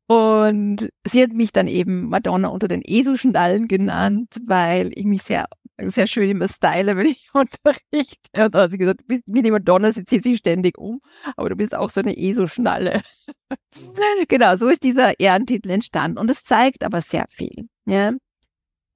Und 0.09 0.89
sie 1.05 1.23
hat 1.23 1.33
mich 1.33 1.53
dann 1.53 1.67
eben 1.67 2.09
Madonna 2.09 2.49
unter 2.49 2.69
den 2.69 2.83
Eselschnallen 2.85 3.67
genannt, 3.67 4.37
weil 4.47 4.93
ich 4.95 5.05
mich 5.05 5.25
sehr, 5.25 5.47
sehr 5.79 6.07
schön 6.07 6.31
immer 6.31 6.47
style, 6.47 6.97
wenn 6.97 7.07
ich 7.07 7.29
unterrichte. 7.35 8.45
Und 8.45 8.55
dann 8.55 8.63
hat 8.63 8.71
sie 8.71 8.79
gesagt, 8.79 9.01
du 9.01 9.07
bist 9.07 9.25
wie 9.27 9.43
die 9.43 9.51
Madonna, 9.51 9.93
sie 9.93 10.05
zieht 10.05 10.23
sich 10.23 10.39
ständig 10.39 10.79
um, 10.79 11.01
aber 11.37 11.49
du 11.49 11.57
bist 11.57 11.75
auch 11.75 11.91
so 11.91 12.01
eine 12.01 12.17
Eselschnalle. 12.17 13.03
genau, 14.29 14.55
so 14.57 14.69
ist 14.69 14.85
dieser 14.85 15.19
Ehrentitel 15.19 15.71
entstanden. 15.71 16.19
Und 16.19 16.31
es 16.31 16.45
zeigt 16.45 16.85
aber 16.85 17.03
sehr 17.03 17.27
viel, 17.29 17.69
ja. 17.87 18.13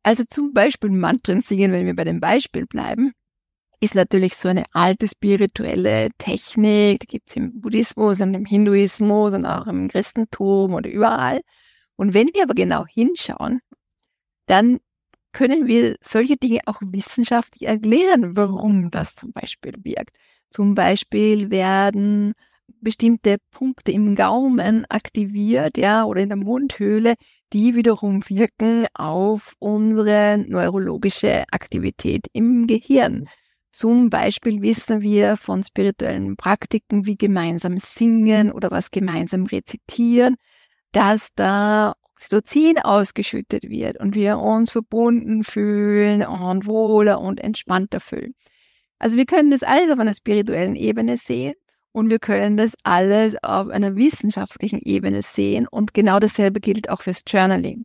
Also 0.02 0.24
zum 0.24 0.52
Beispiel 0.54 0.90
Mantren 0.90 1.40
singen, 1.40 1.72
wenn 1.72 1.86
wir 1.86 1.94
bei 1.94 2.04
dem 2.04 2.20
Beispiel 2.20 2.66
bleiben, 2.66 3.12
ist 3.80 3.94
natürlich 3.94 4.36
so 4.36 4.48
eine 4.48 4.64
alte 4.72 5.08
spirituelle 5.08 6.10
Technik, 6.18 7.00
die 7.00 7.06
gibt's 7.06 7.36
im 7.36 7.60
Buddhismus 7.60 8.20
und 8.20 8.34
im 8.34 8.44
Hinduismus 8.44 9.34
und 9.34 9.46
auch 9.46 9.66
im 9.66 9.88
Christentum 9.88 10.74
oder 10.74 10.90
überall. 10.90 11.40
Und 11.96 12.14
wenn 12.14 12.28
wir 12.34 12.44
aber 12.44 12.54
genau 12.54 12.86
hinschauen, 12.86 13.60
dann 14.46 14.80
können 15.32 15.66
wir 15.66 15.96
solche 16.02 16.36
Dinge 16.36 16.60
auch 16.66 16.80
wissenschaftlich 16.82 17.68
erklären, 17.68 18.36
warum 18.36 18.90
das 18.90 19.14
zum 19.14 19.32
Beispiel 19.32 19.74
wirkt. 19.82 20.16
Zum 20.50 20.74
Beispiel 20.74 21.50
werden 21.50 22.34
bestimmte 22.80 23.38
Punkte 23.50 23.92
im 23.92 24.14
Gaumen 24.14 24.84
aktiviert, 24.88 25.78
ja, 25.78 26.04
oder 26.04 26.20
in 26.20 26.28
der 26.28 26.38
Mundhöhle, 26.38 27.14
die 27.52 27.74
wiederum 27.74 28.22
wirken 28.28 28.86
auf 28.94 29.54
unsere 29.58 30.38
neurologische 30.38 31.44
Aktivität 31.50 32.26
im 32.32 32.66
Gehirn. 32.66 33.28
Zum 33.72 34.10
Beispiel 34.10 34.62
wissen 34.62 35.00
wir 35.02 35.36
von 35.36 35.62
spirituellen 35.62 36.36
Praktiken 36.36 37.06
wie 37.06 37.16
gemeinsam 37.16 37.78
singen 37.78 38.52
oder 38.52 38.70
was 38.70 38.90
gemeinsam 38.90 39.46
rezitieren, 39.46 40.36
dass 40.92 41.30
da 41.34 41.94
Oxytocin 42.14 42.78
ausgeschüttet 42.78 43.64
wird 43.64 43.98
und 43.98 44.14
wir 44.14 44.38
uns 44.38 44.72
verbunden 44.72 45.44
fühlen 45.44 46.26
und 46.26 46.66
wohler 46.66 47.20
und 47.20 47.40
entspannter 47.40 48.00
fühlen. 48.00 48.34
Also 48.98 49.16
wir 49.16 49.24
können 49.24 49.50
das 49.50 49.62
alles 49.62 49.90
auf 49.90 49.98
einer 49.98 50.14
spirituellen 50.14 50.76
Ebene 50.76 51.16
sehen 51.16 51.54
und 51.92 52.10
wir 52.10 52.18
können 52.18 52.56
das 52.56 52.74
alles 52.82 53.36
auf 53.42 53.68
einer 53.68 53.96
wissenschaftlichen 53.96 54.80
Ebene 54.80 55.22
sehen. 55.22 55.66
Und 55.68 55.94
genau 55.94 56.20
dasselbe 56.20 56.60
gilt 56.60 56.88
auch 56.88 57.02
fürs 57.02 57.22
Journaling. 57.26 57.84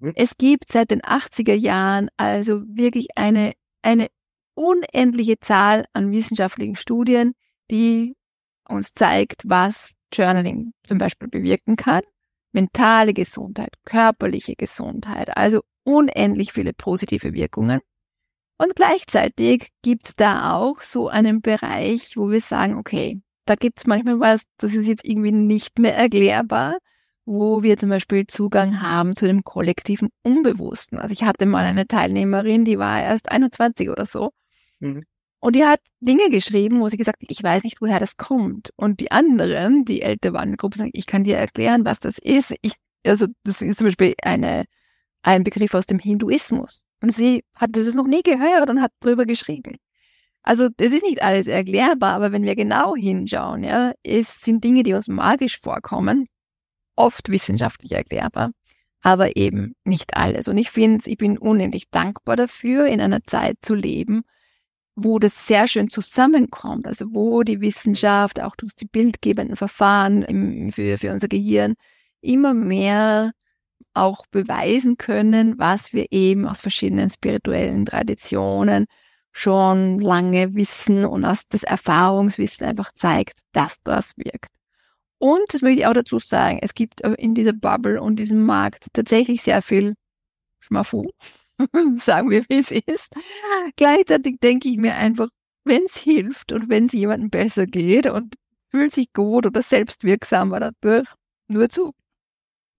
Mhm. 0.00 0.12
Es 0.14 0.36
gibt 0.38 0.70
seit 0.72 0.90
den 0.90 1.02
80er 1.02 1.54
Jahren 1.54 2.08
also 2.16 2.62
wirklich 2.66 3.08
eine, 3.16 3.52
eine 3.82 4.08
unendliche 4.54 5.38
Zahl 5.38 5.84
an 5.92 6.10
wissenschaftlichen 6.12 6.76
Studien, 6.76 7.34
die 7.70 8.16
uns 8.68 8.94
zeigt, 8.94 9.42
was 9.44 9.92
Journaling 10.12 10.72
zum 10.84 10.98
Beispiel 10.98 11.28
bewirken 11.28 11.76
kann. 11.76 12.02
Mentale 12.52 13.12
Gesundheit, 13.12 13.74
körperliche 13.84 14.54
Gesundheit, 14.56 15.36
also 15.36 15.60
unendlich 15.84 16.52
viele 16.52 16.72
positive 16.72 17.34
Wirkungen. 17.34 17.80
Und 18.58 18.74
gleichzeitig 18.74 19.68
gibt's 19.82 20.16
da 20.16 20.54
auch 20.54 20.80
so 20.80 21.08
einen 21.08 21.42
Bereich, 21.42 22.16
wo 22.16 22.30
wir 22.30 22.40
sagen, 22.40 22.78
okay, 22.78 23.20
da 23.46 23.54
gibt 23.54 23.78
es 23.80 23.86
manchmal 23.86 24.20
was, 24.20 24.42
das 24.58 24.74
ist 24.74 24.86
jetzt 24.86 25.04
irgendwie 25.04 25.32
nicht 25.32 25.78
mehr 25.78 25.96
erklärbar, 25.96 26.78
wo 27.24 27.62
wir 27.62 27.76
zum 27.76 27.90
Beispiel 27.90 28.26
Zugang 28.26 28.82
haben 28.82 29.16
zu 29.16 29.26
dem 29.26 29.44
kollektiven 29.44 30.10
Unbewussten. 30.22 30.98
Also 30.98 31.12
ich 31.12 31.24
hatte 31.24 31.46
mal 31.46 31.64
eine 31.64 31.86
Teilnehmerin, 31.86 32.64
die 32.64 32.78
war 32.78 33.02
erst 33.02 33.30
21 33.30 33.88
oder 33.90 34.06
so. 34.06 34.30
Mhm. 34.80 35.04
Und 35.40 35.54
die 35.54 35.64
hat 35.64 35.80
Dinge 36.00 36.28
geschrieben, 36.30 36.80
wo 36.80 36.88
sie 36.88 36.96
gesagt 36.96 37.22
hat, 37.22 37.28
ich 37.30 37.42
weiß 37.42 37.62
nicht, 37.64 37.80
woher 37.80 38.00
das 38.00 38.16
kommt. 38.16 38.70
Und 38.76 39.00
die 39.00 39.10
anderen, 39.10 39.84
die 39.84 40.02
älter 40.02 40.32
waren 40.32 40.44
in 40.44 40.50
der 40.52 40.56
Gruppe, 40.56 40.78
sagen, 40.78 40.90
ich 40.92 41.06
kann 41.06 41.24
dir 41.24 41.36
erklären, 41.36 41.84
was 41.84 42.00
das 42.00 42.18
ist. 42.18 42.54
Ich, 42.62 42.72
also 43.04 43.26
das 43.44 43.62
ist 43.62 43.78
zum 43.78 43.86
Beispiel 43.86 44.14
eine, 44.22 44.64
ein 45.22 45.44
Begriff 45.44 45.74
aus 45.74 45.86
dem 45.86 45.98
Hinduismus. 45.98 46.80
Und 47.02 47.10
sie 47.10 47.44
hatte 47.54 47.84
das 47.84 47.94
noch 47.94 48.06
nie 48.06 48.22
gehört 48.22 48.70
und 48.70 48.80
hat 48.80 48.92
drüber 49.00 49.26
geschrieben. 49.26 49.76
Also 50.46 50.68
das 50.76 50.92
ist 50.92 51.02
nicht 51.02 51.22
alles 51.22 51.48
erklärbar, 51.48 52.14
aber 52.14 52.30
wenn 52.30 52.44
wir 52.44 52.54
genau 52.54 52.94
hinschauen, 52.94 53.64
ja, 53.64 53.92
es 54.04 54.40
sind 54.40 54.62
Dinge, 54.62 54.84
die 54.84 54.94
uns 54.94 55.08
magisch 55.08 55.58
vorkommen, 55.58 56.28
oft 56.94 57.28
wissenschaftlich 57.30 57.90
erklärbar, 57.90 58.52
aber 59.02 59.36
eben 59.36 59.74
nicht 59.84 60.16
alles. 60.16 60.46
Und 60.46 60.56
ich 60.56 60.70
finde, 60.70 61.10
ich 61.10 61.18
bin 61.18 61.36
unendlich 61.36 61.90
dankbar 61.90 62.36
dafür, 62.36 62.86
in 62.86 63.00
einer 63.00 63.24
Zeit 63.24 63.56
zu 63.60 63.74
leben, 63.74 64.22
wo 64.94 65.18
das 65.18 65.48
sehr 65.48 65.66
schön 65.66 65.90
zusammenkommt, 65.90 66.86
also 66.86 67.06
wo 67.10 67.42
die 67.42 67.60
Wissenschaft 67.60 68.40
auch 68.40 68.54
durch 68.54 68.76
die 68.76 68.86
bildgebenden 68.86 69.56
Verfahren 69.56 70.22
im, 70.22 70.70
für, 70.70 70.96
für 70.96 71.10
unser 71.10 71.26
Gehirn 71.26 71.74
immer 72.20 72.54
mehr 72.54 73.32
auch 73.94 74.26
beweisen 74.26 74.96
können, 74.96 75.58
was 75.58 75.92
wir 75.92 76.06
eben 76.12 76.46
aus 76.46 76.60
verschiedenen 76.60 77.10
spirituellen 77.10 77.84
Traditionen 77.84 78.86
schon 79.36 80.00
lange 80.00 80.54
wissen 80.54 81.04
und 81.04 81.20
dass 81.20 81.46
das 81.46 81.62
Erfahrungswissen 81.62 82.66
einfach 82.66 82.90
zeigt, 82.92 83.38
dass 83.52 83.76
das 83.82 84.16
wirkt. 84.16 84.48
Und 85.18 85.42
das 85.52 85.60
möchte 85.60 85.80
ich 85.80 85.86
auch 85.86 85.92
dazu 85.92 86.18
sagen, 86.18 86.58
es 86.62 86.72
gibt 86.72 87.02
in 87.02 87.34
dieser 87.34 87.52
Bubble 87.52 88.00
und 88.00 88.16
diesem 88.16 88.46
Markt 88.46 88.86
tatsächlich 88.94 89.42
sehr 89.42 89.60
viel 89.60 89.92
Schmafu, 90.60 91.04
sagen 91.96 92.30
wir, 92.30 92.44
wie 92.48 92.58
es 92.58 92.70
ist. 92.70 93.12
Gleichzeitig 93.76 94.38
denke 94.40 94.70
ich 94.70 94.78
mir 94.78 94.94
einfach, 94.94 95.28
wenn 95.64 95.84
es 95.84 95.98
hilft 95.98 96.52
und 96.52 96.70
wenn 96.70 96.86
es 96.86 96.92
jemandem 96.92 97.28
besser 97.28 97.66
geht 97.66 98.06
und 98.06 98.36
fühlt 98.70 98.94
sich 98.94 99.12
gut 99.12 99.44
oder 99.44 99.60
selbstwirksamer 99.60 100.60
dadurch, 100.60 101.08
nur 101.48 101.68
zu. 101.68 101.92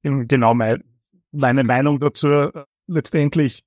Genau, 0.01 0.55
mein, 0.55 0.83
meine 1.31 1.63
Meinung 1.63 1.99
dazu 1.99 2.27
äh, 2.29 2.63
letztendlich 2.87 3.63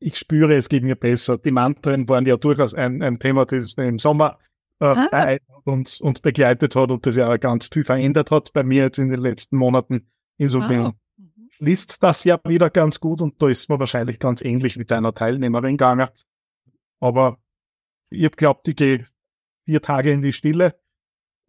ich 0.00 0.16
spüre, 0.16 0.54
es 0.54 0.68
geht 0.68 0.84
mir 0.84 0.96
besser. 0.96 1.38
Die 1.38 1.50
Mantren 1.50 2.08
waren 2.08 2.26
ja 2.26 2.36
durchaus 2.36 2.74
ein, 2.74 3.02
ein 3.02 3.18
Thema, 3.18 3.46
das 3.46 3.74
im 3.74 3.98
Sommer 3.98 4.38
äh, 4.80 4.84
ah. 4.84 5.36
uns, 5.64 6.00
uns 6.00 6.20
begleitet 6.20 6.76
hat 6.76 6.90
und 6.90 7.04
das 7.04 7.16
ja 7.16 7.36
ganz 7.36 7.68
viel 7.72 7.84
verändert 7.84 8.30
hat 8.30 8.52
bei 8.52 8.62
mir 8.62 8.84
jetzt 8.84 8.98
in 8.98 9.08
den 9.08 9.20
letzten 9.20 9.56
Monaten. 9.56 10.10
Insofern 10.36 10.86
ah. 10.86 10.94
Mhm. 11.16 11.48
liest 11.58 12.02
das 12.02 12.24
ja 12.24 12.38
wieder 12.44 12.70
ganz 12.70 13.00
gut 13.00 13.20
und 13.20 13.42
da 13.42 13.48
ist 13.48 13.68
man 13.68 13.80
wahrscheinlich 13.80 14.18
ganz 14.18 14.42
ähnlich 14.42 14.76
mit 14.76 14.92
einer 14.92 15.12
Teilnehmerin 15.12 15.72
gegangen. 15.72 16.08
Aber 17.00 17.38
ihr 18.10 18.30
glaubt, 18.30 18.68
ich 18.68 18.76
gehe 18.76 19.06
vier 19.64 19.82
Tage 19.82 20.12
in 20.12 20.22
die 20.22 20.32
Stille 20.32 20.74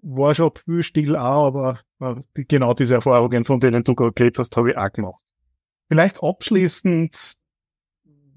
war 0.02 0.34
schon 0.36 0.52
viel 0.66 0.84
still 0.84 1.16
auch, 1.16 1.48
aber 1.48 1.80
äh, 2.00 2.16
genau 2.46 2.74
diese 2.74 2.96
Erfahrungen, 2.96 3.46
von 3.46 3.60
denen 3.60 3.84
du 3.84 3.96
gerade 3.96 4.14
geredet 4.14 4.40
hast, 4.40 4.56
habe 4.58 4.72
ich 4.72 4.78
auch 4.78 4.92
gemacht. 4.92 5.20
Vielleicht 5.90 6.24
abschließend, 6.24 7.36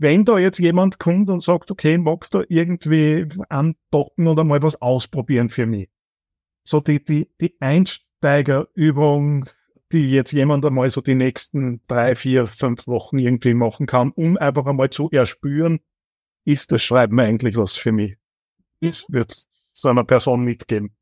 wenn 0.03 0.25
da 0.25 0.39
jetzt 0.39 0.59
jemand 0.59 0.99
kommt 0.99 1.31
und 1.31 1.43
sagt, 1.43 1.71
okay, 1.71 1.97
mag 1.97 2.29
da 2.31 2.43
irgendwie 2.49 3.27
andocken 3.49 4.27
oder 4.27 4.45
mal 4.45 4.63
was 4.63 4.81
ausprobieren 4.83 5.49
für 5.49 5.67
mich. 5.67 5.89
So 6.65 6.81
die, 6.81 7.03
die, 7.03 7.31
die 7.41 7.57
Einsteigerübung, 7.61 9.49
die 9.93 10.11
jetzt 10.11 10.33
jemand 10.33 10.65
einmal 10.65 10.91
so 10.91 11.01
die 11.01 11.15
nächsten 11.15 11.81
drei, 11.87 12.15
vier, 12.15 12.47
fünf 12.47 12.87
Wochen 12.87 13.19
irgendwie 13.19 13.55
machen 13.55 13.87
kann, 13.87 14.11
um 14.11 14.37
einfach 14.37 14.67
einmal 14.67 14.91
zu 14.91 15.11
erspüren, 15.11 15.81
ist 16.45 16.73
das 16.73 16.83
Schreiben 16.83 17.19
eigentlich 17.21 17.57
was 17.57 17.77
für 17.77 17.93
mich? 17.93 18.17
Ich 18.81 19.05
würde 19.09 19.35
so 19.75 19.89
einer 19.89 20.05
Person 20.05 20.45
mitgeben. 20.45 20.95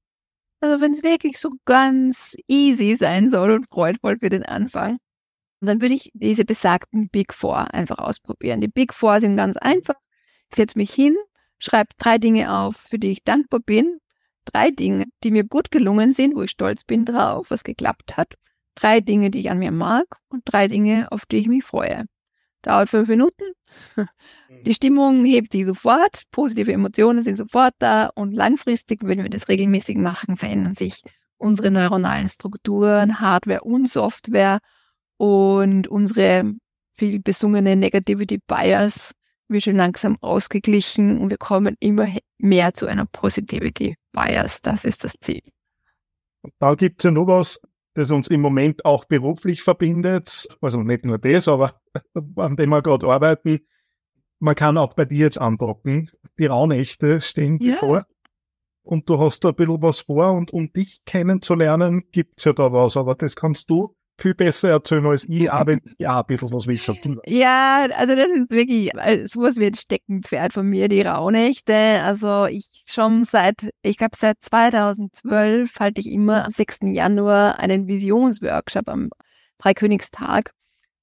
Also 0.60 0.80
wenn 0.82 0.92
es 0.92 1.02
wirklich 1.02 1.38
so 1.38 1.50
ganz 1.64 2.36
easy 2.46 2.94
sein 2.94 3.30
soll 3.30 3.52
und 3.52 3.66
freudvoll 3.68 4.18
für 4.18 4.28
den 4.28 4.42
Anfang, 4.42 4.98
dann 5.68 5.80
würde 5.80 5.94
ich 5.94 6.10
diese 6.14 6.44
besagten 6.44 7.08
Big 7.10 7.34
Four 7.34 7.72
einfach 7.74 7.98
ausprobieren. 7.98 8.60
Die 8.60 8.68
Big 8.68 8.94
Four 8.94 9.20
sind 9.20 9.36
ganz 9.36 9.56
einfach. 9.56 9.94
Ich 10.50 10.56
setze 10.56 10.78
mich 10.78 10.92
hin, 10.92 11.16
schreibe 11.58 11.90
drei 11.98 12.18
Dinge 12.18 12.52
auf, 12.52 12.76
für 12.76 12.98
die 12.98 13.10
ich 13.10 13.24
dankbar 13.24 13.60
bin. 13.60 13.98
Drei 14.46 14.70
Dinge, 14.70 15.04
die 15.22 15.30
mir 15.30 15.44
gut 15.44 15.70
gelungen 15.70 16.12
sind, 16.12 16.34
wo 16.34 16.42
ich 16.42 16.50
stolz 16.50 16.84
bin 16.84 17.04
drauf, 17.04 17.50
was 17.50 17.62
geklappt 17.62 18.16
hat. 18.16 18.34
Drei 18.74 19.00
Dinge, 19.00 19.30
die 19.30 19.40
ich 19.40 19.50
an 19.50 19.58
mir 19.58 19.70
mag 19.70 20.06
und 20.28 20.42
drei 20.46 20.66
Dinge, 20.66 21.12
auf 21.12 21.26
die 21.26 21.36
ich 21.36 21.46
mich 21.46 21.64
freue. 21.64 22.06
Dauert 22.62 22.88
fünf 22.88 23.08
Minuten. 23.08 23.44
Die 24.66 24.74
Stimmung 24.74 25.24
hebt 25.24 25.52
sich 25.52 25.64
sofort, 25.64 26.22
positive 26.30 26.72
Emotionen 26.72 27.22
sind 27.22 27.36
sofort 27.36 27.74
da 27.78 28.10
und 28.14 28.32
langfristig, 28.32 29.00
wenn 29.02 29.22
wir 29.22 29.30
das 29.30 29.48
regelmäßig 29.48 29.96
machen, 29.96 30.36
verändern 30.36 30.74
sich 30.74 31.02
unsere 31.38 31.70
neuronalen 31.70 32.28
Strukturen, 32.28 33.20
Hardware 33.20 33.62
und 33.62 33.88
Software 33.88 34.58
und 35.20 35.86
unsere 35.86 36.54
viel 36.94 37.20
besungene 37.20 37.76
Negativity 37.76 38.38
Bias 38.38 39.12
wird 39.48 39.64
schon 39.64 39.76
langsam 39.76 40.16
ausgeglichen 40.22 41.18
und 41.18 41.28
wir 41.28 41.36
kommen 41.36 41.76
immer 41.78 42.08
mehr 42.38 42.72
zu 42.72 42.86
einer 42.86 43.04
Positivity 43.04 43.96
Bias. 44.12 44.62
Das 44.62 44.86
ist 44.86 45.04
das 45.04 45.12
Ziel. 45.20 45.42
Da 46.58 46.74
gibt 46.74 47.00
es 47.00 47.04
ja 47.04 47.10
noch 47.10 47.26
was, 47.26 47.60
das 47.92 48.10
uns 48.10 48.28
im 48.28 48.40
Moment 48.40 48.86
auch 48.86 49.04
beruflich 49.04 49.62
verbindet. 49.62 50.48
Also 50.62 50.82
nicht 50.82 51.04
nur 51.04 51.18
das, 51.18 51.48
aber 51.48 51.78
an 52.36 52.56
dem 52.56 52.70
wir 52.70 52.80
gerade 52.80 53.06
arbeiten. 53.06 53.58
Man 54.38 54.54
kann 54.54 54.78
auch 54.78 54.94
bei 54.94 55.04
dir 55.04 55.26
jetzt 55.26 55.38
andocken. 55.38 56.10
Die 56.38 56.46
Rauhnächte 56.46 57.20
stehen 57.20 57.58
ja. 57.60 57.72
bevor. 57.72 58.06
Und 58.80 59.06
du 59.06 59.18
hast 59.18 59.44
da 59.44 59.50
ein 59.50 59.54
bisschen 59.54 59.82
was 59.82 60.00
vor 60.00 60.32
und 60.32 60.50
um 60.50 60.72
dich 60.72 61.04
kennenzulernen, 61.04 62.04
gibt's 62.10 62.44
ja 62.44 62.54
da 62.54 62.72
was, 62.72 62.96
aber 62.96 63.14
das 63.16 63.36
kannst 63.36 63.68
du 63.68 63.94
viel 64.20 64.34
besser 64.34 64.70
erzählen 64.70 65.06
als 65.06 65.24
ich, 65.24 65.50
aber 65.50 65.78
ja, 65.98 66.20
ein 66.20 66.26
bisschen 66.26 66.50
was 66.52 66.66
wissen. 66.66 67.20
Ja, 67.26 67.86
also 67.96 68.14
das 68.14 68.28
ist 68.28 68.50
wirklich 68.50 68.94
äh, 68.94 69.26
sowas 69.26 69.56
wie 69.56 69.66
ein 69.66 69.74
Steckenpferd 69.74 70.52
von 70.52 70.66
mir, 70.66 70.88
die 70.88 71.02
Rauhnächte. 71.02 72.00
Also 72.02 72.46
ich 72.46 72.84
schon 72.86 73.24
seit, 73.24 73.70
ich 73.82 73.96
glaube 73.96 74.16
seit 74.16 74.36
2012 74.40 75.78
halte 75.78 76.00
ich 76.00 76.10
immer 76.10 76.44
am 76.44 76.50
6. 76.50 76.78
Januar 76.82 77.58
einen 77.58 77.86
Visionsworkshop 77.86 78.88
am 78.88 79.10
Dreikönigstag. 79.58 80.52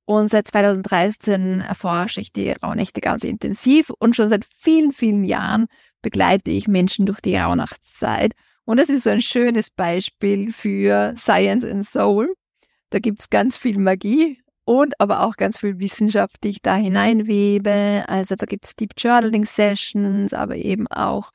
Und 0.06 0.30
seit 0.30 0.48
2013 0.48 1.60
erforsche 1.60 2.22
ich 2.22 2.32
die 2.32 2.52
Rauhnächte 2.52 3.02
ganz 3.02 3.26
intensiv 3.26 3.90
und 4.00 4.16
schon 4.16 4.30
seit 4.30 4.46
vielen, 4.46 4.94
vielen 4.94 5.26
Jahren 5.26 5.68
begleite 6.02 6.50
ich 6.50 6.70
Menschen 6.70 7.06
durch 7.06 7.20
die 7.20 7.36
Rauhnachtszeit. 7.36 8.32
Und 8.64 8.78
das 8.78 8.90
ist 8.90 9.04
so 9.04 9.10
ein 9.10 9.22
schönes 9.22 9.70
Beispiel 9.70 10.52
für 10.52 11.14
Science 11.18 11.66
and 11.66 11.86
Soul. 11.86 12.34
Da 12.90 13.00
gibt's 13.00 13.30
ganz 13.30 13.58
viel 13.58 13.78
Magie 13.78 14.40
und 14.66 15.00
aber 15.00 15.24
auch 15.24 15.36
ganz 15.36 15.60
viel 15.60 15.80
Wissenschaft, 15.80 16.44
die 16.44 16.50
ich 16.50 16.62
da 16.62 16.76
hineinwebe. 16.76 18.06
Also 18.08 18.36
da 18.36 18.46
gibt's 18.46 18.76
Deep 18.76 18.94
Journaling 18.98 19.46
Sessions, 19.46 20.34
aber 20.34 20.56
eben 20.56 20.88
auch 20.88 21.32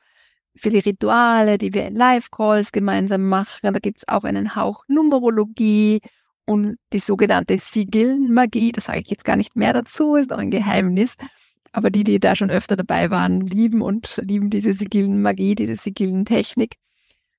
viele 0.55 0.85
Rituale, 0.85 1.57
die 1.57 1.73
wir 1.73 1.87
in 1.87 1.95
Live-Calls 1.95 2.71
gemeinsam 2.71 3.27
machen. 3.27 3.73
Da 3.73 3.79
gibt's 3.79 4.07
auch 4.07 4.23
einen 4.23 4.55
Hauch 4.55 4.83
Numerologie 4.87 6.01
und 6.45 6.77
die 6.91 6.99
sogenannte 6.99 7.57
Sigillenmagie. 7.59 8.71
Das 8.71 8.85
sage 8.85 8.99
ich 8.99 9.09
jetzt 9.09 9.25
gar 9.25 9.35
nicht 9.35 9.55
mehr 9.55 9.73
dazu, 9.73 10.15
ist 10.15 10.31
auch 10.31 10.37
ein 10.37 10.51
Geheimnis. 10.51 11.15
Aber 11.71 11.89
die, 11.89 12.03
die 12.03 12.19
da 12.19 12.35
schon 12.35 12.51
öfter 12.51 12.75
dabei 12.75 13.09
waren, 13.09 13.41
lieben 13.41 13.81
und 13.81 14.21
lieben 14.23 14.49
diese 14.51 14.73
Sigillenmagie, 14.73 15.55
diese 15.55 15.75
Sigillentechnik. 15.75 16.75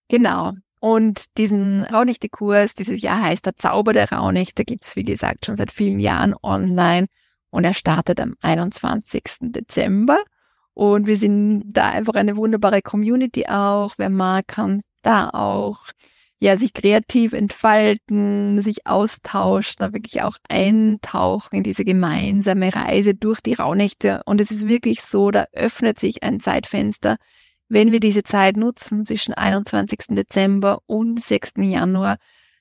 Genau. 0.09 0.55
Und 0.85 1.39
diesen 1.39 1.83
Raunächte-Kurs 1.83 2.75
dieses 2.75 3.01
Jahr 3.01 3.23
heißt 3.23 3.47
der 3.47 3.57
Zauber 3.57 3.95
der 3.95 4.13
Raunächte, 4.13 4.67
gibt's 4.67 4.97
wie 4.97 5.03
gesagt 5.03 5.47
schon 5.47 5.57
seit 5.57 5.73
vielen 5.73 5.99
Jahren 5.99 6.35
online 6.43 7.07
und 7.49 7.65
er 7.65 7.73
startet 7.73 8.21
am 8.21 8.35
21. 8.43 9.23
Dezember. 9.41 10.19
Und 10.75 11.07
wir 11.07 11.17
sind 11.17 11.71
da 11.73 11.89
einfach 11.89 12.13
eine 12.13 12.37
wunderbare 12.37 12.83
Community 12.83 13.47
auch. 13.47 13.95
Wer 13.97 14.11
mag, 14.11 14.47
kann 14.47 14.83
da 15.01 15.31
auch 15.31 15.79
ja, 16.39 16.59
sich 16.59 16.75
kreativ 16.75 17.33
entfalten, 17.33 18.61
sich 18.61 18.87
austauschen, 18.87 19.77
da 19.79 19.95
wirklich 19.95 20.21
auch 20.21 20.37
eintauchen 20.51 21.57
in 21.57 21.63
diese 21.63 21.87
gemeinsame 21.87 22.75
Reise 22.75 23.15
durch 23.15 23.41
die 23.41 23.55
Raunächte. 23.55 24.21
Und 24.27 24.39
es 24.39 24.51
ist 24.51 24.69
wirklich 24.69 25.01
so, 25.01 25.31
da 25.31 25.47
öffnet 25.53 25.99
sich 25.99 26.23
ein 26.23 26.41
Zeitfenster, 26.41 27.17
wenn 27.69 27.93
wir 27.93 28.01
diese 28.01 28.23
Zeit 28.23 28.57
nutzen 28.57 29.07
zwischen 29.07 29.35
21. 29.35 29.99
Dezember 30.11 30.81
und 30.87 31.21
6. 31.21 31.53
Januar, 31.59 32.19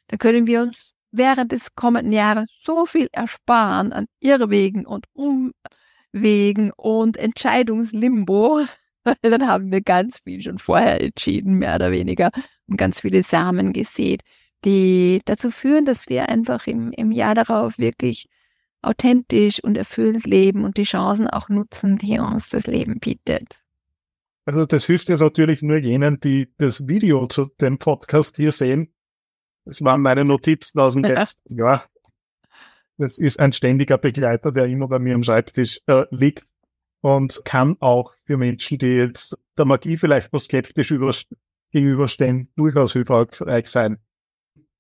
dann 0.08 0.20
können 0.20 0.48
wir 0.48 0.62
uns 0.62 0.94
während 1.12 1.52
des 1.52 1.76
kommenden 1.76 2.12
Jahres 2.12 2.46
so 2.60 2.86
viel 2.86 3.08
ersparen 3.12 3.94
an 3.94 4.08
Irrwegen 4.20 4.86
und 4.86 5.06
Umwegen 5.14 6.72
und 6.72 7.18
Entscheidungslimbo. 7.18 8.62
dann 9.22 9.48
haben 9.48 9.72
wir 9.72 9.82
ganz 9.82 10.20
viel 10.24 10.42
schon 10.42 10.58
vorher 10.58 11.02
entschieden, 11.02 11.56
mehr 11.56 11.76
oder 11.76 11.92
weniger, 11.92 12.32
und 12.68 12.78
ganz 12.78 13.02
viele 13.02 13.24
Samen 13.24 13.74
gesät, 13.74 14.22
die 14.66 15.22
dazu 15.26 15.52
führen, 15.52 15.86
dass 15.86 16.08
wir 16.08 16.30
einfach 16.30 16.68
im, 16.68 16.92
im 16.92 17.12
Jahr 17.12 17.36
darauf 17.36 17.78
wirklich 17.78 18.28
authentisch 18.82 19.64
und 19.64 19.78
erfüllt 19.78 20.26
leben 20.26 20.64
und 20.64 20.78
die 20.78 20.84
Chancen 20.84 21.28
auch 21.28 21.50
nutzen, 21.50 21.98
die 21.98 22.20
uns 22.20 22.50
das 22.50 22.66
Leben 22.66 23.00
bietet. 23.00 23.63
Also 24.46 24.66
das 24.66 24.86
hilft 24.86 25.10
jetzt 25.10 25.22
natürlich 25.22 25.62
nur 25.62 25.78
jenen, 25.78 26.20
die 26.20 26.54
das 26.58 26.88
Video 26.88 27.28
zu 27.28 27.46
dem 27.62 27.78
Podcast 27.78 28.36
hier 28.36 28.52
sehen. 28.52 28.94
Das 29.66 29.82
waren 29.82 30.02
meine 30.02 30.26
Notizen 30.26 30.80
aus 30.80 30.94
dem 30.94 31.04
letzten 31.04 31.58
Jahr. 31.58 31.86
Das 32.98 33.18
ist 33.18 33.40
ein 33.40 33.54
ständiger 33.54 33.98
Begleiter, 33.98 34.52
der 34.52 34.66
immer 34.66 34.88
bei 34.88 35.00
mir 35.00 35.16
am 35.16 35.24
Schreibtisch 35.24 35.80
äh, 35.88 36.06
liegt 36.12 36.46
und 37.02 37.42
kann 37.46 37.78
auch 37.80 38.14
für 38.26 38.38
Menschen, 38.38 38.78
die 38.78 38.88
jetzt 38.88 39.38
der 39.58 39.66
Magie 39.66 39.98
vielleicht 39.98 40.34
noch 40.34 40.42
skeptisch 40.42 40.94
gegenüberstehen, 41.72 42.50
durchaus 42.56 42.94
hilfreich 42.94 43.68
sein. 43.68 43.98